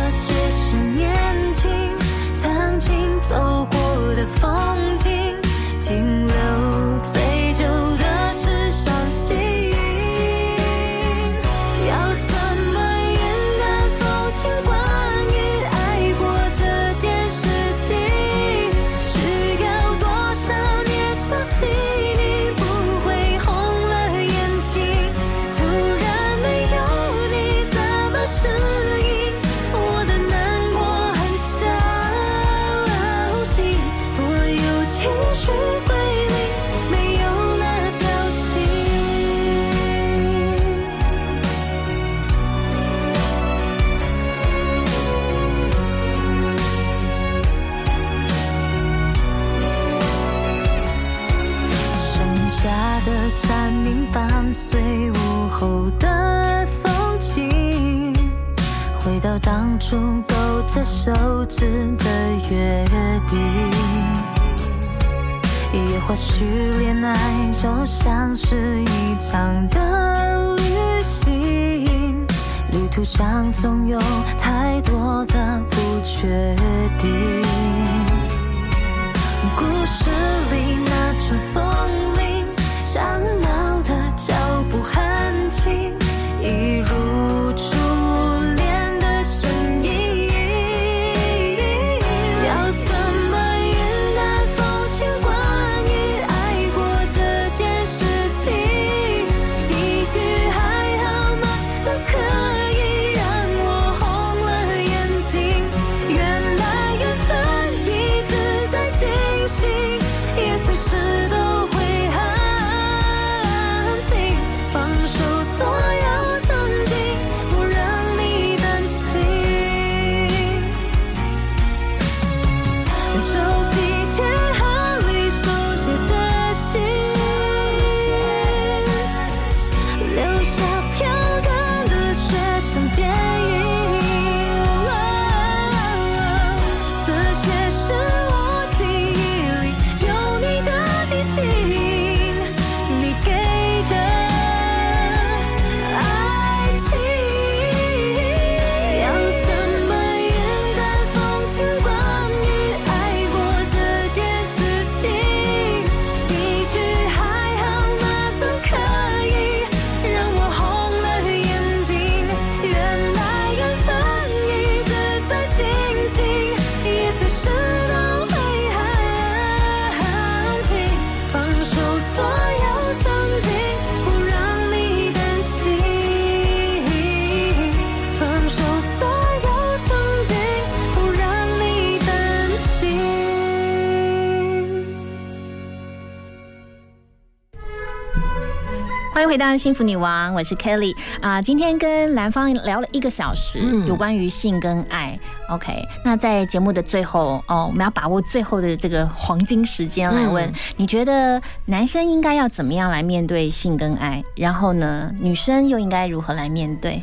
[189.28, 195.18] 迎回到幸福女王，我是 Kelly 啊、今天跟兰芳聊了一个小时，嗯有关于性跟爱。
[195.50, 204.24] OK，那在节目的最后哦，我们要把握最后的这个黄金时间来问，嗯你觉得男生应该要怎么样来面对性跟爱？
[204.34, 207.02] 然后呢，女生又应该如何来面对？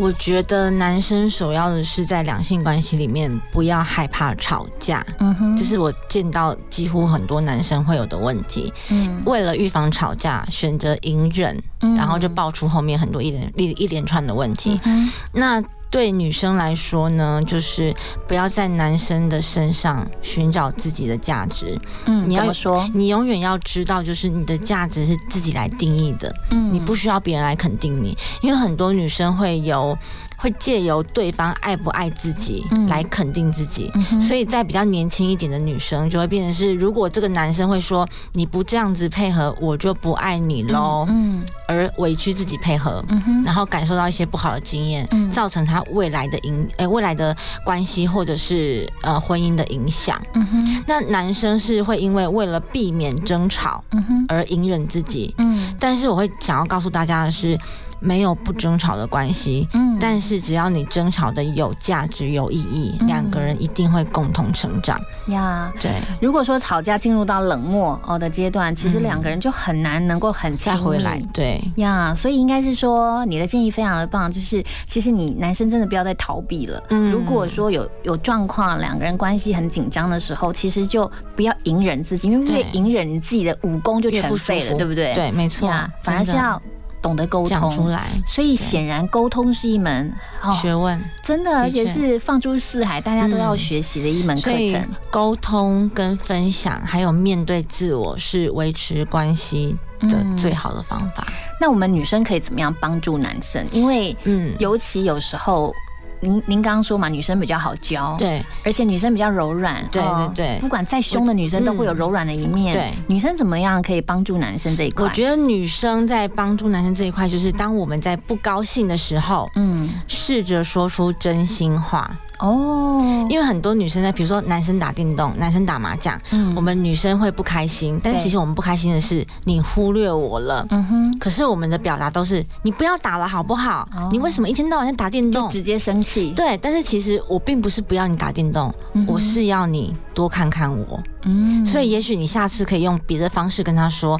[0.00, 8.72] 我觉得男生首要的是在两性关系里面不要害怕吵架，嗯哼这是我见到几乎很多男生会有的问题。
[8.88, 14.80] 嗯为了预防吵架，选择隐忍，嗯然后就爆出后面很多一连一一连串的问题。
[14.84, 17.94] 嗯那对女生来说呢，就是
[18.28, 21.78] 不要在男生的身上寻找自己的价值。
[22.06, 22.88] 嗯你要说？
[22.94, 26.32] 你永远要知道，就是你的价值是自己来定义的。
[26.50, 29.96] 嗯你不需要别人来肯定你，因为很多女生会有
[30.40, 32.86] 会借由对方爱不爱自己嗯。
[32.88, 45.30] 来肯定自己，嗯所以在比较年轻一点的女生就会变成是，如果这个男生会说你不这样子配合，我就不爱你喽，嗯而委屈自己配合，嗯然后感受到一些不好的经验，嗯。
[45.30, 50.20] 造成他未来的影呃未来的关系或者是呃婚姻的影响。
[50.34, 50.82] 嗯哼。
[50.86, 54.24] 那男生是会因为为了避免争吵嗯哼。
[54.28, 55.72] 而隐忍自己，嗯。
[55.78, 57.56] 但是我会想要告诉大家的是，
[58.00, 59.98] 没有不争吵的关系，嗯。
[60.00, 63.06] 但是只要你争吵的有价值、有意义，嗯。
[63.06, 65.00] 两个人一定会共同成长。
[65.28, 65.72] 呀。
[65.78, 69.02] 对，如果说吵架进入到冷漠哦的阶段，其实嗯。
[69.02, 76.82] 两个人就很难能够很亲回来，对，呀所以应该是说你的建议非常的棒，就是其实你男生真的不要再逃避了。
[76.90, 77.12] 嗯。
[77.12, 84.78] 如果说有有状况，两个人关系很紧张的时候，其实就不要隐忍自己，因为越隐忍，你自己的武功就全废了，服。
[84.78, 85.12] 对不对？
[85.14, 86.60] 对没错呀反而是要
[87.02, 90.12] 懂得沟通出来所以显然沟通是一门
[90.42, 91.00] 哦学问。
[91.22, 94.86] 真的，而且是放诸四海，大家都要嗯学习的一门课程。
[95.10, 101.26] 沟通跟分享，还有面对自我，是维持关系的嗯最好的方法。
[101.60, 103.66] 那我们女生可以怎么样帮助男生？
[103.72, 105.74] 因为嗯尤其有时候。
[106.20, 112.72] 您您刚刚说嘛，女生比较好教，对，而且女生比较柔软，对哦对对不管再凶的女生都会有嗯柔软的一面。
[112.72, 115.04] 对女生怎么样可以帮助男生这一块？
[115.04, 122.10] 我觉得女生在帮助男生这一块，就是当我们在不高兴的时候，嗯，试着说出真心话。
[122.40, 122.98] 哦，
[123.28, 130.66] 因为很多女生呢，比如说男生打电动、男生打麻将，嗯我们女生会不开心，但其实我们不开心的是你忽略我了。
[130.70, 133.88] 嗯哼，可是我们的表达都是你不要打了好不好？
[134.10, 135.46] 你为什么一天到晚在打电动？
[135.46, 136.30] 哦直接生气。
[136.30, 141.00] 对，但是其实我并不是不要你打电动，嗯我是要你多看看我。
[141.24, 144.18] 嗯所以也许你下次可以用别的方式跟他说，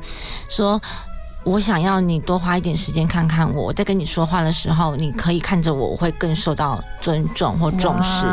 [0.48, 0.80] 说。
[1.42, 8.26] 我想要你多花一点时间看看我，我在跟你说话的时候，你可以看着我，我会更受到尊重或重视。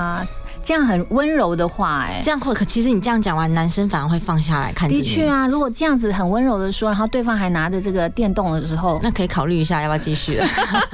[0.67, 4.95] 哇这样很温柔的话，哎，这样会，可其实你这样讲完，男生反而会放下来看你。
[4.95, 10.41] 的确啊，如果这样子很温柔的说，然后对方还拿着这个电动的时候，那可以考虑一下要不要继续。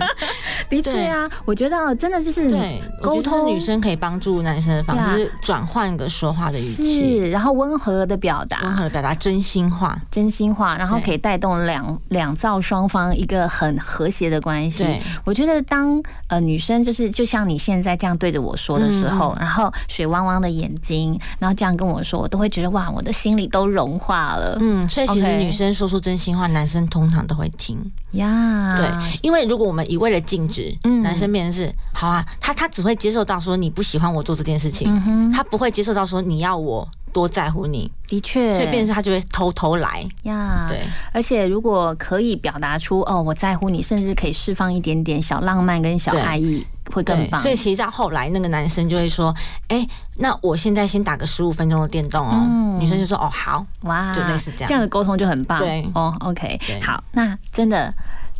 [0.69, 9.97] 的确啊，我觉得啊真的就是对，沟通女生可以帮助男生的方式，就是转换一个说话的语气，是，然后温和的表达，温和的表达真心话。
[10.11, 15.01] 真心话，然后可以带动两两造双方一个很和谐的关系对。
[15.23, 24.57] 我觉得当呃女生就是就像你现在这样对着我说的时候，然后水汪汪的眼睛，然后这样跟我说，我都会觉得哇，我的心里都融化了。
[24.59, 27.79] 嗯，所以其实女生说出真心话，男生通常都会听。
[28.11, 28.89] 呀，对，
[29.21, 31.03] 因为如果我们一味的禁止，嗯。
[31.03, 40.07] 男生变成是好啊，他他只会接受到说你不喜欢我做这件事情，嗯他不会接受到说你要我多在乎你，的确，所以变成是他就会偷偷来。
[40.23, 40.79] 呀，对，
[41.11, 47.39] 而且如果可以表达出哦我在乎你，甚至可以释放一点点小浪漫跟小爱意，会更，棒。
[47.41, 49.33] 所以其实到后来，那个男生就会说
[49.69, 49.87] ：“哎、
[50.17, 52.33] 那我现在先打个十五分钟的电动哦。
[52.33, 55.59] 嗯女生就说：“哦，好。”哇，就类似这样这样的沟通就很棒。
[55.59, 57.93] 对哦，OK，对好，那真的。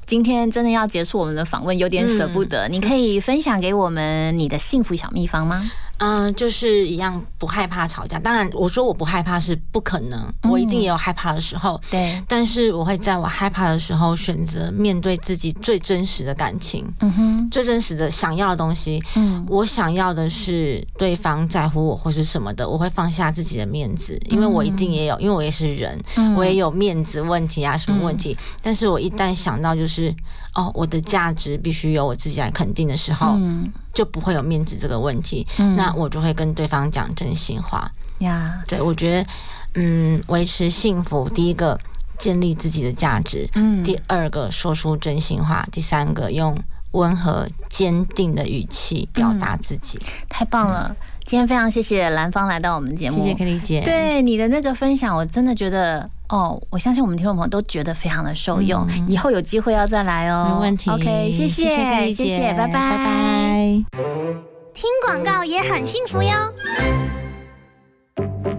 [0.06, 2.68] 今天真的要结束我们的访问，有点舍不得。
[2.68, 5.64] 你可以分享给我们你的幸福小秘方吗？
[5.98, 8.20] 嗯、就是一样不害怕吵架。
[8.20, 11.80] 当然，我说我不害怕是不可能，嗯我一定也有害怕的时候。
[11.90, 19.02] 对，但是我会在我害怕的时候，选择面对自己最真实的感情，嗯哼，最真实的想要的东西。
[19.16, 28.36] 嗯，我想要的是对方在乎我或是什么的，我会放下自己的面子，因为我一定也有，因为我也是人，嗯我也有面子问题啊，什么问题。
[28.62, 30.14] 但是我一旦想到就是
[30.54, 35.48] 哦，我的价值必须由我自己来肯定的时候，嗯就不会有面子这个问题。
[35.60, 37.90] 嗯那我就会跟对方讲真心话。
[38.20, 39.30] 呀，对我觉得，
[39.76, 41.80] 嗯，维持幸福，第一个
[42.18, 46.58] 建立自己的价值，嗯第二个说出真心话，第三个用
[46.92, 50.00] 温和坚定的语气表达自己。
[50.30, 50.96] 太棒了！
[51.26, 53.82] 今天非常谢谢兰芳来到我们节目，谢谢 Kelly 姐。
[53.82, 58.86] 对你的那个分享，我真的觉得哦，我相信我们听众朋友都觉得非常的受用。
[59.08, 60.92] 以后有机会要再来哦，没问题。
[60.92, 63.84] OK，谢谢，谢谢，拜拜，拜拜。
[64.74, 67.23] 听广告也很幸福哟。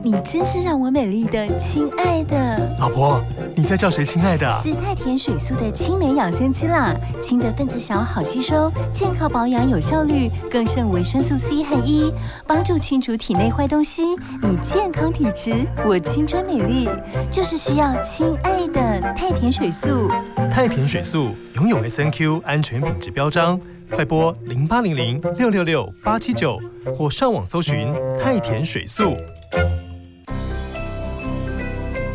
[0.05, 2.77] 你真是让我美丽的亲爱的。
[2.79, 3.25] 老婆，
[3.57, 4.47] 你在叫谁亲爱的？
[4.51, 12.13] 是太田水素的清美养生机啦，氢的分子小，好吸收，健康保养有效率，更胜维生素 C 和 E，
[12.47, 14.03] 帮助清除体内坏东西。
[14.43, 16.87] 你健康体质，我青春美丽，
[17.31, 20.11] 就是需要亲爱的太田水素。
[20.53, 23.59] 太田水素拥有 S N Q 安全品质标章，
[23.91, 26.61] 快拨零八零零六六六八七九
[26.95, 27.91] 或上网搜寻
[28.21, 29.17] 太田水素。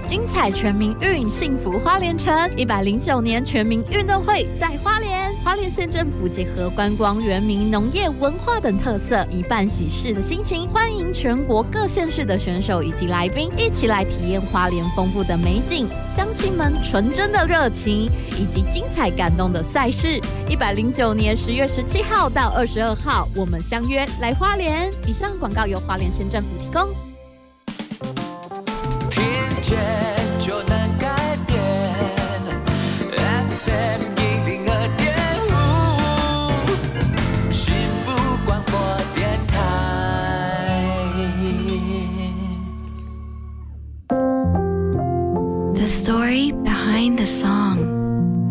[0.10, 2.34] 精彩全民运，幸福花莲城。
[2.58, 20.20] 一百零九年全民运动会在花莲，花莲县政府结合观光、原民、农业、文化等特色，以办喜事的心情，欢迎全国各县市的选手以及来宾一起来体验花莲丰富的美景、乡亲们纯真的热情，以及精彩感动的赛事。
[20.50, 24.92] 一百零九年十月十七号到二十二号，我们相约来花莲。
[25.06, 26.90] 以上广告由花莲县政府提供。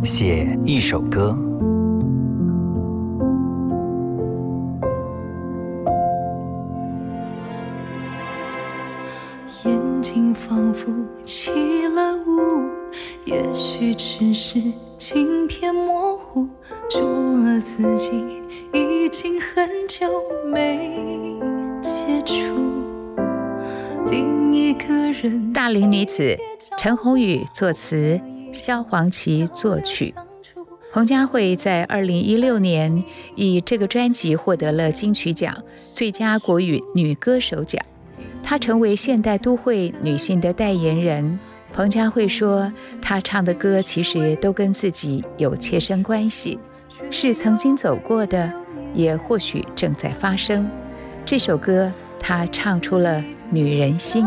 [0.04, 1.36] 写一首歌，
[9.64, 10.90] 眼睛仿佛
[11.30, 11.50] 起
[11.88, 12.70] 了雾，
[13.26, 14.62] 也许只是
[14.96, 16.48] 镜片模糊，
[16.88, 17.00] 除
[17.44, 18.08] 了自己，
[18.72, 20.08] 已经很久
[20.46, 21.36] 没
[21.82, 22.34] 接触
[24.10, 25.52] 另一个人。
[25.52, 26.34] 大龄女子
[26.78, 28.18] 陈鸿宇作词，
[28.50, 30.14] 萧煌奇作曲。
[30.94, 35.54] 彭佳慧在二零一六年以这个专辑获得了金曲奖
[35.92, 37.84] 最佳国语女歌手奖，
[38.48, 41.38] 她成为现代都会女性的代言人。
[41.74, 46.58] 彭佳慧说，她唱的歌其实都跟自己有切身关系，
[47.10, 48.50] 是曾经走过的，
[48.94, 50.66] 也或许正在发生。
[51.26, 54.24] 这首歌，她唱出了女人心。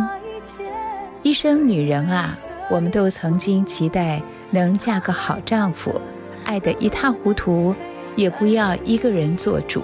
[1.24, 2.38] 一生女人啊，
[2.70, 4.22] 我们都曾经期待
[4.52, 6.00] 能嫁个好丈夫。
[6.46, 7.74] 爱得一塌糊涂，
[8.16, 9.82] 也不要一个人做主。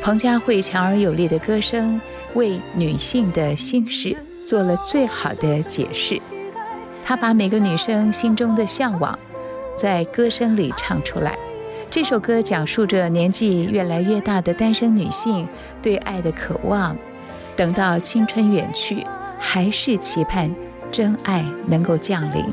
[0.00, 2.00] 彭佳慧强而有力的歌声，
[2.34, 6.18] 为女性的心事做了最好的解释。
[7.04, 9.18] 她把每个女生心中的向往，
[9.76, 11.36] 在歌声里唱出来。
[11.90, 15.46] 这首歌讲述着年纪越来越大的单身女性
[15.82, 16.96] 对爱的渴望，
[17.56, 19.04] 等到青春远去，
[19.38, 20.54] 还是期盼
[20.90, 22.44] 真爱能够降临。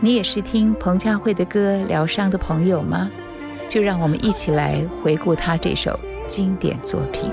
[0.00, 3.10] 你也是听彭佳慧的歌疗伤的朋友吗？
[3.68, 5.98] 就让我们一起来回顾她这首
[6.28, 7.30] 经典作品。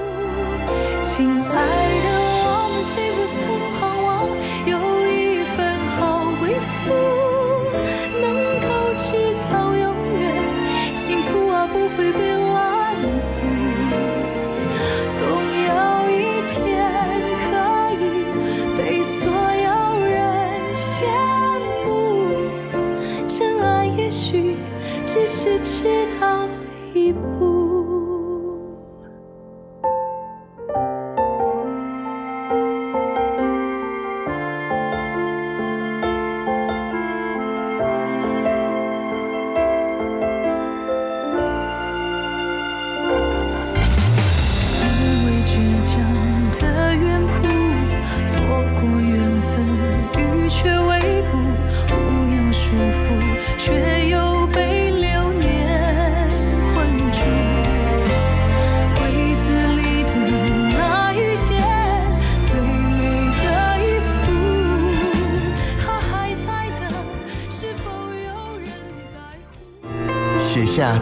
[1.03, 1.55] 亲爱
[2.03, 2.07] 的，
[2.47, 3.74] 我们谁不曾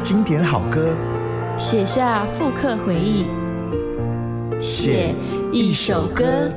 [0.03, 0.97] 经典好歌，
[1.57, 3.25] 写下复刻回忆，
[4.59, 5.15] 写
[5.53, 6.51] 一首歌。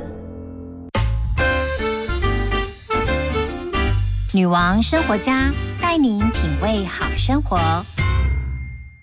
[4.34, 5.48] 女王生活家
[5.80, 7.56] 带您品味好生活。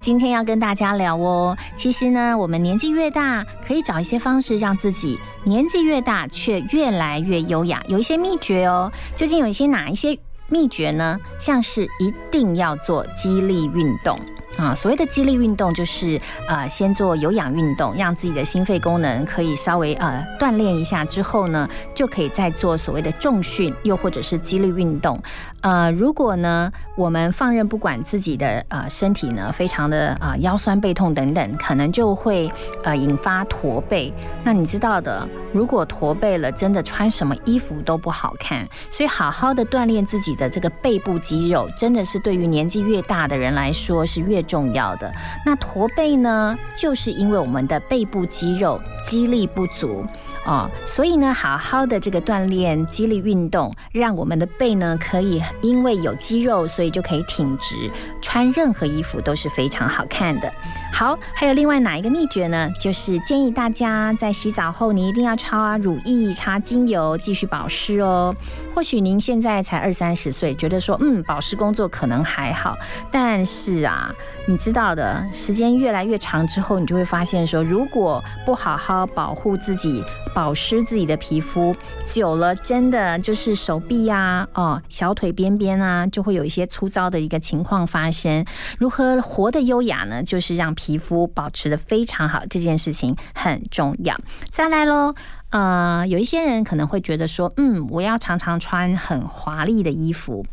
[0.02, 8.92] 今天要跟大家聊哦，其实呢，我们年纪越大，可以找一些方式让自己年纪越大却越来越优雅，有一些秘诀哦。
[9.16, 10.20] 究竟有一些哪一些
[10.54, 14.20] 秘诀呢，像是一定要做激励运动。
[14.58, 25.22] 啊，所谓的激励运动就是呃，先做有氧运动，让自己的心肺功能可以稍微呃锻炼一下，之后呢，就可以再做所谓的重训，又或者是激励运动。
[25.62, 32.52] 呃，如果呢，我们放任不管自己的呃身体呢，非常的啊腰酸背痛等等，可能就会
[32.84, 34.14] 呃引发驼背。
[34.44, 38.68] 那你知道的，如果驼背了，真的穿什么衣服都不好看。
[38.92, 45.12] 所以好好的锻炼自己的这个背部肌肉，真的是对于年纪越大的人来说是越重要的。
[45.46, 50.06] 那驼背呢，就是因为我们的背部肌肉肌力不足。
[50.46, 57.90] 哦，所以呢，好好的这个锻炼肌力运动，让我们的背呢可以因为有肌肉，所以就可以挺直，
[58.22, 60.54] 穿任何衣服都是非常好看的。
[60.92, 62.70] 好，还有另外哪一个秘诀呢？
[62.78, 68.36] 就是建议大家在洗澡后，你一定要擦乳液、擦精油，继续保湿哦。
[68.76, 72.78] 或许您现在才二三十岁，觉得说，嗯，保湿工作可能还好，
[73.10, 74.14] 但是啊，
[74.46, 80.04] 你知道的，时间越来越长之后，你就会发现说，如果不好好保护自己。
[80.34, 88.44] 保湿自己的皮肤久了，真的就是手臂呀、哦小腿边边啊，就会有一些粗糙的一个情况发生。
[88.78, 90.24] 如何活得优雅呢？
[90.24, 94.20] 就是让皮肤保持的非常好，这件事情很重要。
[94.50, 95.14] 再来喽，
[95.50, 100.44] 呃，有一些人可能会觉得说，嗯，我要常常穿很华丽的衣服。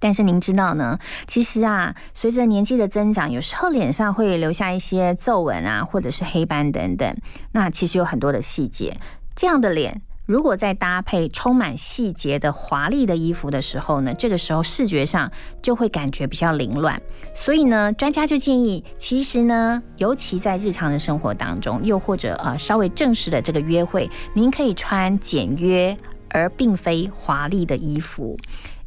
[0.00, 0.98] 但是您知道呢？
[1.28, 7.16] 其实啊，随着年纪的增长，有时候脸上会留下一些皱纹啊，或者是黑斑等等。
[7.52, 8.96] 那其实有很多的细节。
[9.36, 15.30] 这样的脸，如果再搭配充满细节的华丽的衣服的时候呢，这个时候视觉上
[15.62, 17.00] 就会感觉比较凌乱。
[17.34, 25.96] 所以呢，专家就建议，其实呢，尤其在日常的生活当中，又或者呃稍微正式的这个约会，您可以穿简约
[26.28, 28.36] 而并非华丽的衣服。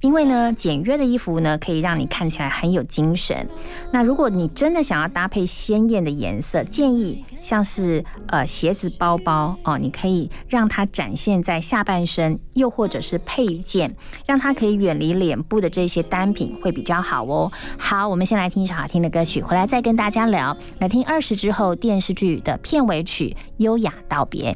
[0.04, 3.48] 因为呢，简约的衣服呢，可以让你看起来很有精神。
[3.90, 13.96] 那如果你真的想要搭配鲜艳的颜色，建议像是呃鞋子、包包哦，你可以让它展现在下半身，又或者是配件，
[14.28, 17.50] 让它可以远离脸部的这些单品会比较好哦。
[17.78, 20.58] 好，我们先来听一首好听的歌曲，回来再跟大家聊。
[20.80, 24.52] 来听二十之后电视剧的片尾曲《优雅道别》。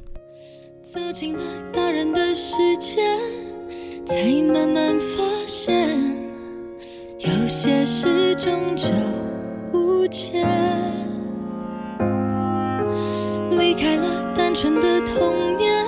[0.83, 1.41] 走进了
[1.71, 3.36] 大人的世界。
[4.07, 5.85] 才慢慢发现，
[7.17, 8.87] 有些事终究
[9.73, 10.41] 无解。
[13.59, 15.85] 离开了单纯的童年，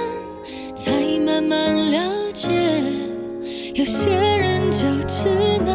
[0.76, 0.92] 才
[1.26, 2.52] 慢慢了解，
[3.76, 5.30] 有些人就只
[5.66, 5.74] 能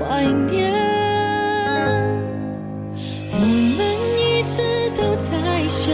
[0.00, 0.74] 怀念。
[3.32, 3.38] 我
[3.78, 3.78] 们
[4.18, 4.62] 一直
[4.96, 5.92] 都在学，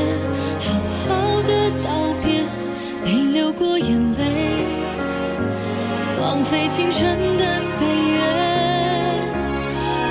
[6.76, 8.20] 青春的岁月，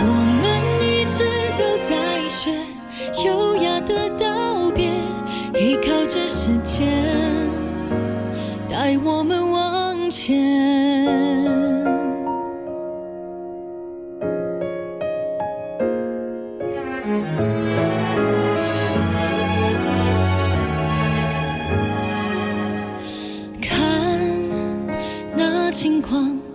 [0.01, 0.05] 我
[0.41, 0.43] 们
[0.81, 1.23] 一直
[1.55, 2.57] 都在学
[3.23, 4.89] 优雅的道别，
[5.53, 6.87] 依靠着时间
[8.67, 10.94] 带我们往前。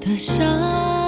[0.01, 1.00] 的伤。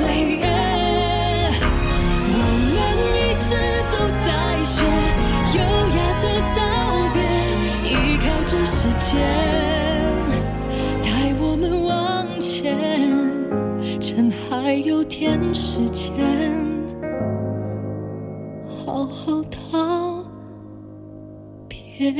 [0.00, 0.40] 岁月。
[2.32, 2.36] 我
[2.72, 2.74] 们
[3.12, 3.52] 一直
[3.92, 3.94] 都
[4.24, 4.26] 在
[4.64, 4.80] 学
[5.58, 5.60] 优
[5.94, 6.24] 雅的
[6.56, 6.58] 道
[7.12, 7.20] 别，
[7.84, 9.10] 依靠着时间
[11.04, 11.06] 带
[11.38, 11.92] 我们往
[12.40, 12.74] 前，
[14.00, 16.08] 趁还有点时间，
[18.86, 20.24] 好好道
[21.68, 22.14] 别。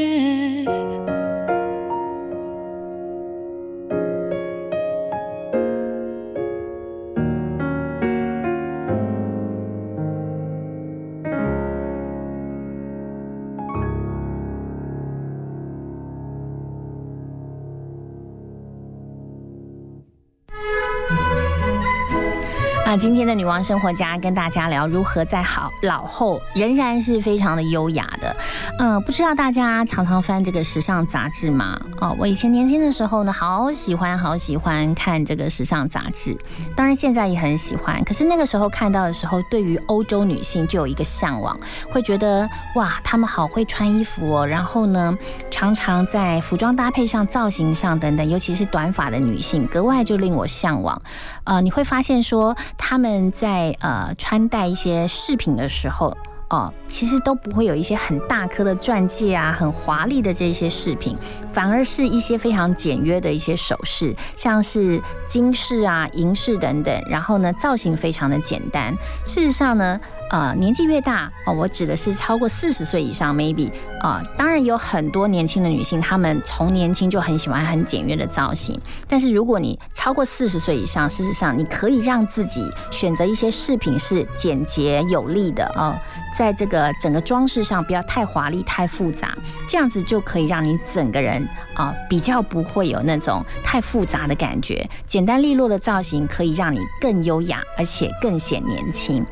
[23.00, 28.36] 今天的女王生活家跟大家聊如何在好老后仍然是非常的优雅的。
[28.78, 31.80] 嗯、不知道大家常常翻这个时尚杂志吗？
[31.98, 36.36] 哦，我以前年轻的时候呢，好喜欢好喜欢看这个时尚杂志，
[36.76, 38.04] 当然现在也很喜欢。
[38.04, 41.58] 可是那个时候看到的时候，对于欧洲女性就有一个向往，
[41.90, 44.46] 会觉得哇，她们好会穿衣服哦。
[44.46, 45.16] 然后呢，
[45.50, 51.00] 常常在服装搭配上、造型上等等，尤其是短发的女性，格外就令我向往。
[51.44, 52.54] 呃，你会发现说
[52.90, 56.12] 他们在呃穿戴一些饰品的时候。
[56.48, 67.04] 哦，其实都不会有一些很大颗的钻戒啊，很华丽的这些饰品，反而是一些非常简约的一些首饰，像是金饰啊、银饰等等。
[67.08, 68.92] 然后呢，造型非常的简单。
[69.24, 70.00] 事实上呢，
[70.30, 73.68] 呃，年纪越大哦，我指的是超过四十岁以上，maybe
[74.00, 78.80] 啊、当然有很多年轻的女性，她们从年轻就很喜欢很简约的造型。
[79.08, 85.98] 但是如果你超过四十岁以上，事实上你可以让自己选择一些饰品是简洁有力的哦，
[86.38, 89.36] 在这个整个装饰上不要太华丽、太复杂，
[89.68, 94.88] 这样子就可以让你整个人啊、比较不会有那种太复杂的感觉。
[95.06, 99.26] 简单利落的造型可以让你更优雅，而且更显年轻。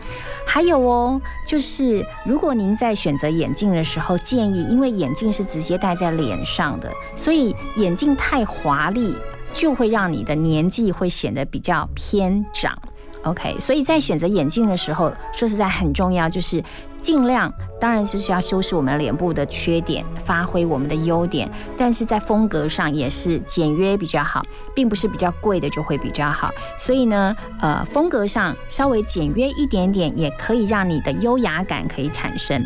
[0.45, 9.17] 还有哦，就是如果您在选择眼镜的时候，建议，因为眼镜是直接戴在脸上的，所以眼镜太华丽，
[9.53, 12.77] 就会让你的年纪会显得比较偏长。
[13.25, 16.63] OK，所以在选择眼镜的时候，说实在很重要，就是
[17.01, 24.43] 尽量，当然是需要修饰我们脸部的缺点，发挥我们的优点，但是在风格上也是简约比较好，
[24.75, 26.51] 并不是比较贵的就会比较好。
[26.77, 32.63] 所以呢，呃，风格上稍微简约一点点，也可以让你的优雅感可以产生。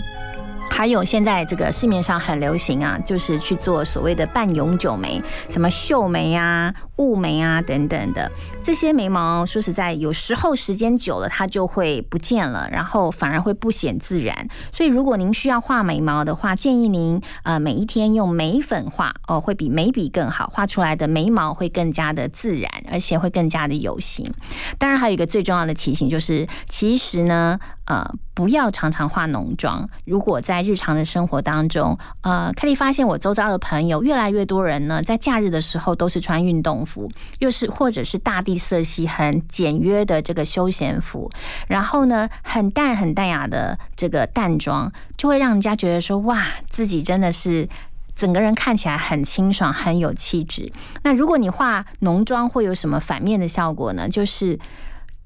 [0.72, 8.28] 还有现在这个市面上很流行啊，就是去做所谓的半永久眉，什么秀眉啊、雾眉啊等等的
[8.62, 14.48] 这些眉毛，说实在，有时候时间久了它就会不见了，然后反而会不显自然。
[14.72, 24.32] 所以如果您需要画眉毛的话，建议您呃每一天用眉粉画哦，会比眉笔更好，画出来的眉毛会更加的自然，而且会更加的有型。
[24.78, 27.60] 当然还有一个最重要的提醒就是，其实呢。
[27.84, 29.88] 呃，不要常常化浓妆。
[30.04, 37.10] 如果在日常的生活当中，呃，凯莉发现我周遭的朋友越来越多人呢，在假日的时候都是穿运动服，
[37.40, 41.30] 又是或者是大地色系很简约的这个休闲服，
[41.66, 47.68] 然后呢，很淡很淡雅的这个淡妆，就会让人家觉得说，哇，自己真的是。
[48.14, 50.70] 整个人看起来很清爽，很有气质。
[51.02, 54.06] 那如果你化浓妆，会有什么反面的效果呢？
[54.06, 54.56] 就是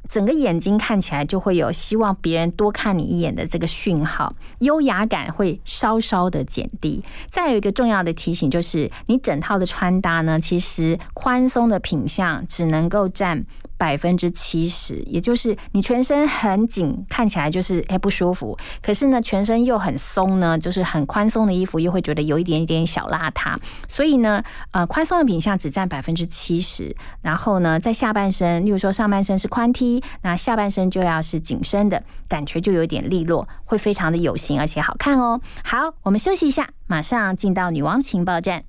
[0.08, 7.02] 整个眼睛看起来就会有希望别人多看你一眼的这个讯号，优雅感会稍稍的减低。
[7.30, 13.44] 再有一个重要的提醒就是，你整套的穿搭呢，其实宽松的品相只能够占。
[13.78, 18.56] 百分之七十，也就是你全身很紧，看起来就是哎不舒服。
[18.82, 23.56] 可是呢，全身又很松呢，就是很宽松的衣服，又会觉得有一点点小邋遢。
[23.88, 26.94] 所以呢，呃，宽松的品相只占百分之七十。
[27.22, 35.40] 然后呢，在下半身，例如说上半身是宽 T，那下半身就要是紧身的，感觉就有点利落，会非常的有型而且好看哦。
[35.64, 38.64] 好，我们休息一下，马上进到女王情报站。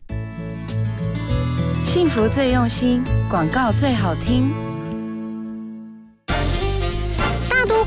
[1.85, 4.66] 幸福最用心，广告最好听。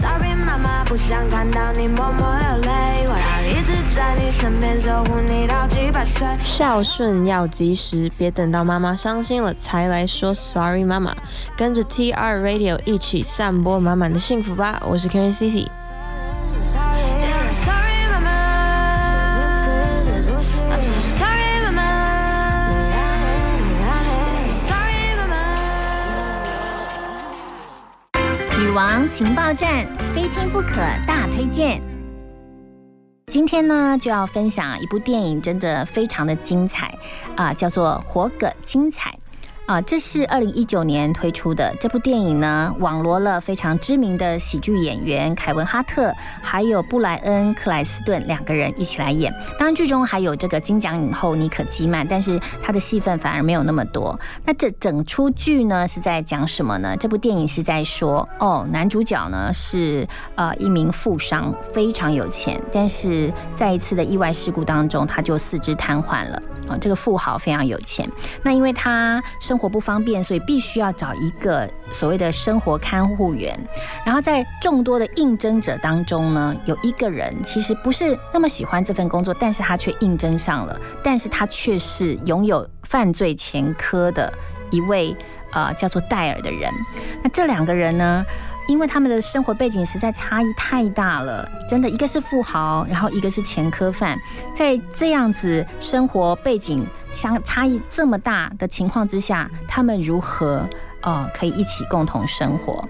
[0.00, 6.26] Sorry，妈妈不想看到你默默流泪，我要一直在你身边守护你到几百岁。
[6.42, 11.14] 孝顺要及时，别等到妈妈伤心了才来说 sorry，妈妈。
[11.56, 14.80] 跟着 TR Radio 一起散播满满的幸福吧！
[14.86, 15.66] 我是 Karen Cici。
[28.76, 30.76] 王情报站，非听不可
[31.06, 31.80] 大推荐。
[33.28, 36.94] 今天呢，就要分享一部电影，真的非常的精彩
[37.36, 39.10] 啊、叫做《活个精彩》。
[39.66, 49.32] 啊，这是二零一九年推出的这部电影呢，网罗了非常知名的喜剧演员凯文哈特，还有布莱恩克莱斯顿两个人一起来演。
[49.58, 54.16] 当然，剧中还有这个金奖影后妮可基曼，但是她的戏份反而没有那么多。
[54.44, 56.96] 那这整出剧呢是在讲什么呢？
[56.96, 60.06] 这部电影是在说，哦，男主角呢是
[60.36, 66.40] 呃一名富商，非常有钱，但是在一次的意外事故当中，他就四肢瘫痪了。
[66.68, 68.10] 啊、这个富豪非常有钱，
[68.42, 73.58] 那因为他生生活不方便，所以必须要找一个所谓的生活看护员。
[74.04, 84.30] 然后在众多的应征者当中呢，有一个人其实不是那么喜欢这份工作，但是他却应征上了，但是他却是拥有犯罪前科的
[84.70, 85.16] 一位
[85.52, 86.70] 呃叫做戴尔的人。
[87.22, 88.22] 那这两个人呢？
[88.68, 94.18] 因为他们的生活背景实在差异太大了，真的，一个是富豪，然后一个是前科犯，
[94.54, 100.68] 在这样子生活背景相差异这么大的情况之下，他们如何
[101.02, 102.86] 呃可以一起共同生活？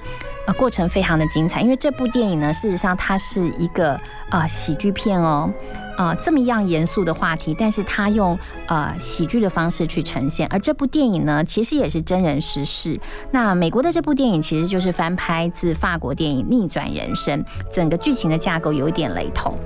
[0.46, 4.00] 呃，过程非常的精彩，因为这部电影呢，事实上它是一个、
[4.30, 5.52] 呃喜剧片哦。
[5.96, 13.00] 啊、这么样严肃的话题，但是他用呃喜剧的方式去呈现，而这部电影呢，其实也是真人实事。
[13.30, 17.42] 那美国的这部电影其实就是翻拍自法国电影《逆转人生》，
[17.72, 19.58] 整个剧情的架构有一点雷同。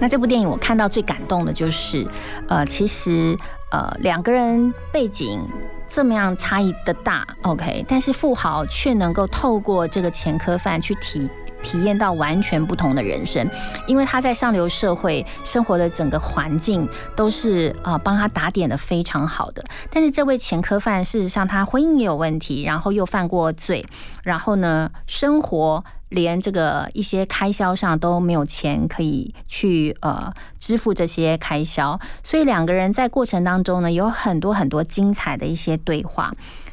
[0.00, 2.06] 那这部电影我看到最感动的就是，
[2.48, 3.36] 呃，其实
[3.70, 5.40] 呃两个人背景
[5.86, 11.28] 这么样差异的大，OK，但是富豪却能够透过这个前科犯去体。
[11.62, 13.48] 体验到完全不同的人生，
[13.86, 19.64] 因为他在上流社会生活的整个环境都是呃帮他打点的非常好的。
[19.90, 23.84] 但是这位前科犯事实上他婚姻也有问题，然后又犯过罪，
[24.22, 36.32] 然后呢生活连这个一些开销上都没有钱可以去呃支付这些开销，所以两个人在过程当中呢有很多很多精彩的一些对话。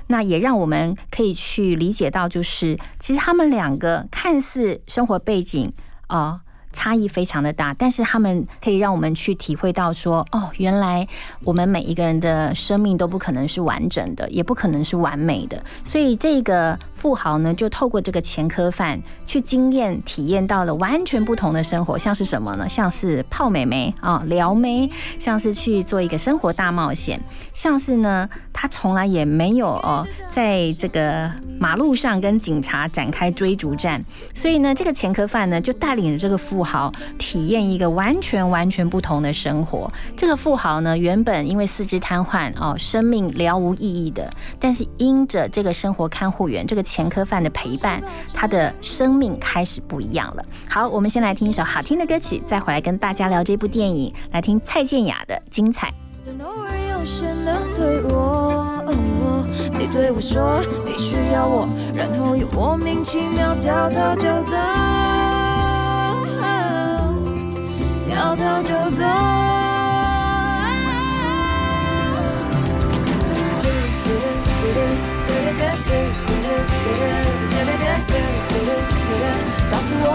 [0.10, 5.72] 那也让我们可以去理解到，就是其实他们两个看似生活背景
[6.08, 6.42] 啊。
[6.72, 11.06] 差异非常的大，但是他们可以让我们去体会到说，哦，原来
[11.44, 15.60] 我们每一个人的生命都不可能是完整的，也不可能是完美的。
[15.84, 22.70] 所以这个富豪呢，就透过这个前科犯去经验体验到了完全不同的生活，像是什么呢？
[22.70, 27.20] 像是泡美眉啊、撩妹，像是去做一个生活大冒险，
[27.60, 31.30] 像是呢，他从来也没有哦，在这个
[31.60, 34.02] 马路上跟警察展开追逐战，
[34.34, 39.92] 所以呢，这个前科犯呢就带领着这个富豪体验一个完全完全不同的生活。
[40.16, 48.02] 这个富豪呢，原本因为四肢瘫痪哦，生命了无意义的，但是因着这个生活看护员这个前科犯的陪伴，
[48.34, 50.46] 他的生命开始不一样了。
[50.70, 55.88] 好，我们先来听一首好听的歌曲，再回来跟大家聊这部电影，来听蔡健雅的《精彩》。
[56.42, 58.84] 偶尔又显得脆弱。
[59.78, 64.56] 你对我说你需要我，然后又莫名其妙掉头就走，
[68.08, 69.04] 掉头就走。
[79.72, 80.08] 告诉我，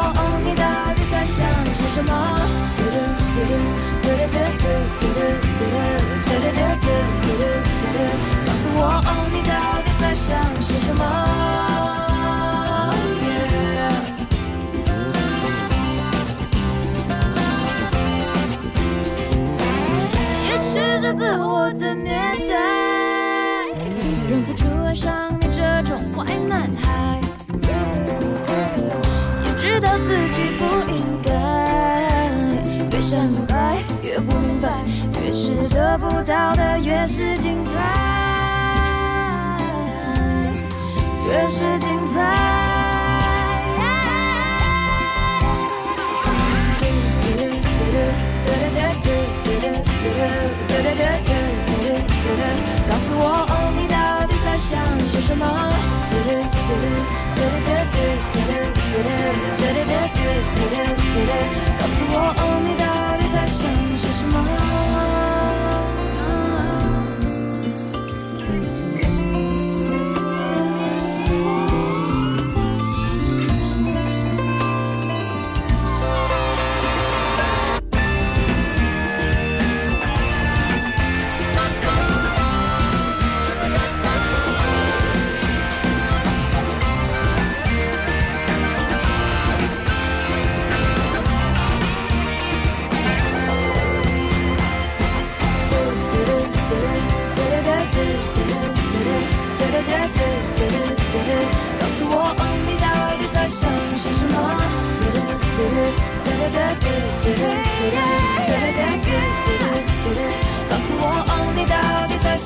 [0.45, 0.63] 你到
[0.95, 2.11] 底在想些什么？
[8.45, 9.53] 告诉我，哦，你到
[9.83, 11.03] 底在想些什么
[20.49, 22.11] 也许是自我的虐
[22.49, 22.53] 待，
[24.31, 27.21] 忍不住爱上你这种坏男孩。
[29.45, 30.24] 也知道自
[35.95, 37.71] 得不到的越是精彩。
[41.29, 42.19] 越是精彩。
[52.89, 55.47] 告诉我，哦，你到底在想些什么？
[61.79, 62.43] 告诉我，哦，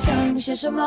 [0.09, 0.81] 想些什么？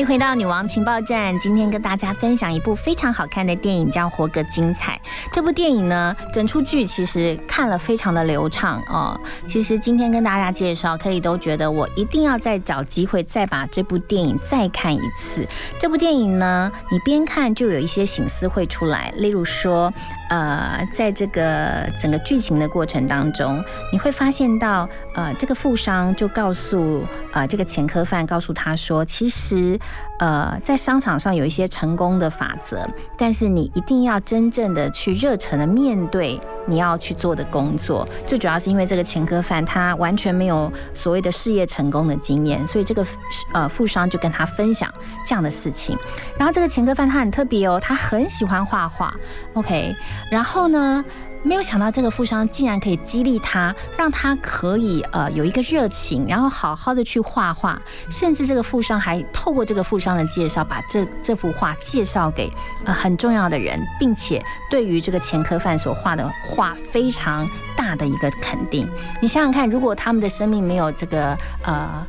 [0.00, 1.38] 迎回到女王情报站。
[1.38, 4.98] 今天跟大家分享一部非常好看的电影，叫《活个精彩》。
[5.30, 9.18] 这部电影呢，整出剧其实看了非常的流畅哦。
[9.46, 15.46] 其实今天跟大家介绍，可以都觉得我一定要再找机会再把这部电影再看一次。
[15.78, 19.92] 这部电影呢，你边看就有一些醒思会出来，例如说，
[20.30, 23.62] 呃，在这个整个剧情的过程当中，
[23.92, 29.78] 你会发现到，呃，这个富商就告诉呃这个前科犯，告诉他说，其实。
[30.20, 32.86] 呃，在商场上有一些成功的法则，
[33.16, 38.08] 但是你一定要真正的去热忱的面对你要去做的工作。
[38.26, 43.06] 最主要是因为这个前科犯他完全没有所谓的事业成功的经验，所以这个
[43.52, 44.92] 呃富商就跟他分享
[45.26, 45.96] 这样的事情。
[46.36, 49.14] 然后这个前科犯他很特别哦，他很喜欢画画。
[49.54, 49.94] OK，
[50.30, 51.04] 然后呢？
[51.42, 57.80] 没有想到这个富商竟然可以激励他，让他可以呃有一个热情，然后好好的去画画，
[58.10, 62.52] 甚至这个富商还透过这个富商的介绍，把这这幅画介绍给
[62.84, 68.88] 呃很重要的人，并且对于这个前科犯所画的画非常大的一个肯定。
[69.22, 72.06] 你想想看，如果他们的生命没有这个呃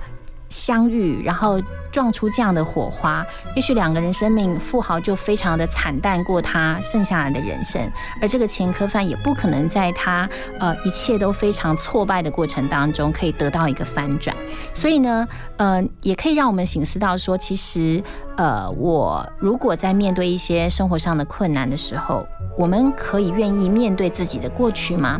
[0.50, 1.62] 相遇，然后。
[1.92, 7.82] 撞出这样的火花，也许两个人生命，富豪就非常的惨淡过他剩下来的人生，
[8.22, 10.28] 而这个前科犯也不可能在他
[10.60, 14.36] 呃一切都非常挫败的过程当中可以得到一个翻转。
[14.74, 15.28] 所以呢，
[15.58, 18.02] 呃，也可以让我们醒思到说，其实
[18.38, 22.26] 呃，我如果在面对一些生活上的困难的时候，
[22.58, 25.20] 我们可以愿意面对自己的过去吗？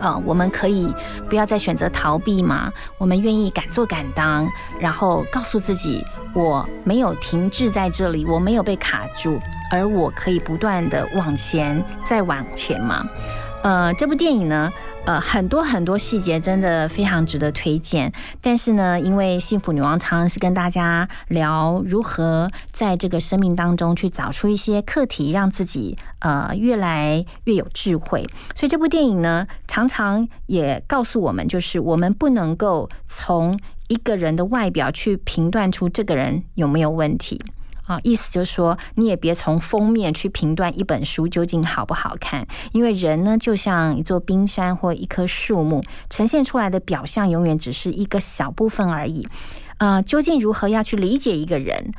[0.00, 0.92] 呃，我们可以
[1.28, 2.72] 不要再选择逃避嘛？
[2.98, 4.46] 我们愿意敢做敢当，
[4.78, 6.04] 然后告诉自己，
[6.34, 9.40] 我没有停滞在这里，我没有被卡住，
[9.70, 13.06] 而我可以不断的往前，再往前嘛？
[13.62, 14.70] 呃，这部电影呢？
[15.06, 18.10] 呃，很多很多细节真的非常值得推荐。
[18.40, 28.26] 但是呢，因为幸福女王常常是跟大家聊如何在这个生命当中去找出一些课题，让自己呃越来越有智慧。
[28.54, 33.58] 所以这部电影呢，常常也告诉我们，就是我们不能够从
[33.88, 37.38] 一个人的外表去评断出这个人有没有问题。
[37.86, 49.26] 啊，意思就是说，你也别从封面去评断一本书究竟好不好看，因为人呢就像一座冰山或一棵树木，呈现出来的表象永远只是一个小部分而已。
[49.78, 51.92] 呃，究竟如何要去理解一个人？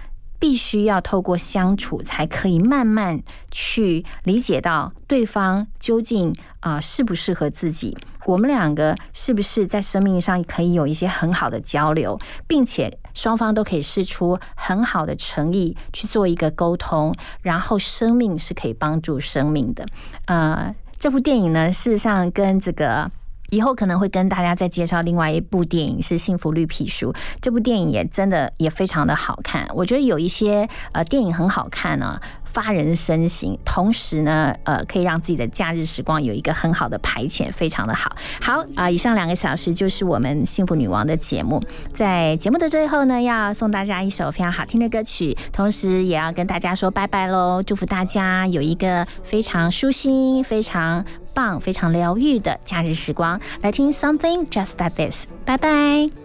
[0.46, 3.20] 必须要透过相处，才可以慢慢
[3.50, 7.98] 去理解到对方究竟啊适不适合自己。
[8.28, 17.12] 我们两个是不是在生命上可以有一些很好的交流，并且双方都可以试出很好的诚意去做一个沟通，
[17.42, 19.84] 然后生命是可以帮助生命的。
[20.28, 23.10] 呃，这部电影呢，事实上跟这个
[23.50, 27.12] 以后可能会跟大家再介绍另外一部电影是《幸福绿皮书》，
[27.42, 29.68] 这部电影也真的也非常的好看。
[29.74, 32.20] 我觉得有一些呃电影很好看呢，
[32.56, 38.16] 发人深省，同时呢呃可以让自己的假日时光有一个很好的排遣，非常的好。
[38.40, 41.62] 好啊、以上两个小时就是我们幸福女王的节目，
[41.94, 53.38] 在节目的最后呢，要送大家一首非常好听的歌曲，同时也要跟大家说拜拜喽，祝福大家有一个非常舒心、非常棒、非常疗愈的假日时光。
[53.62, 56.25] 来听 Something Just Like This，拜拜。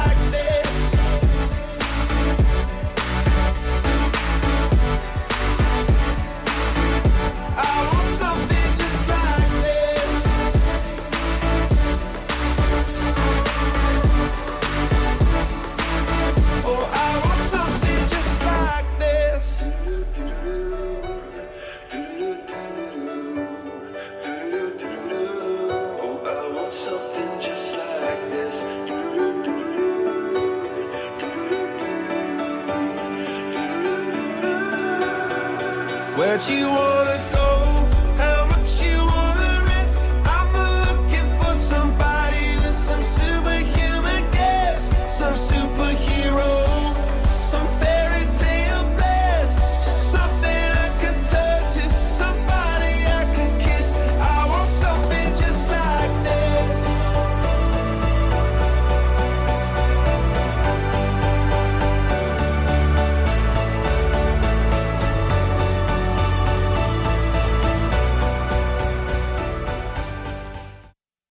[36.49, 37.00] you want.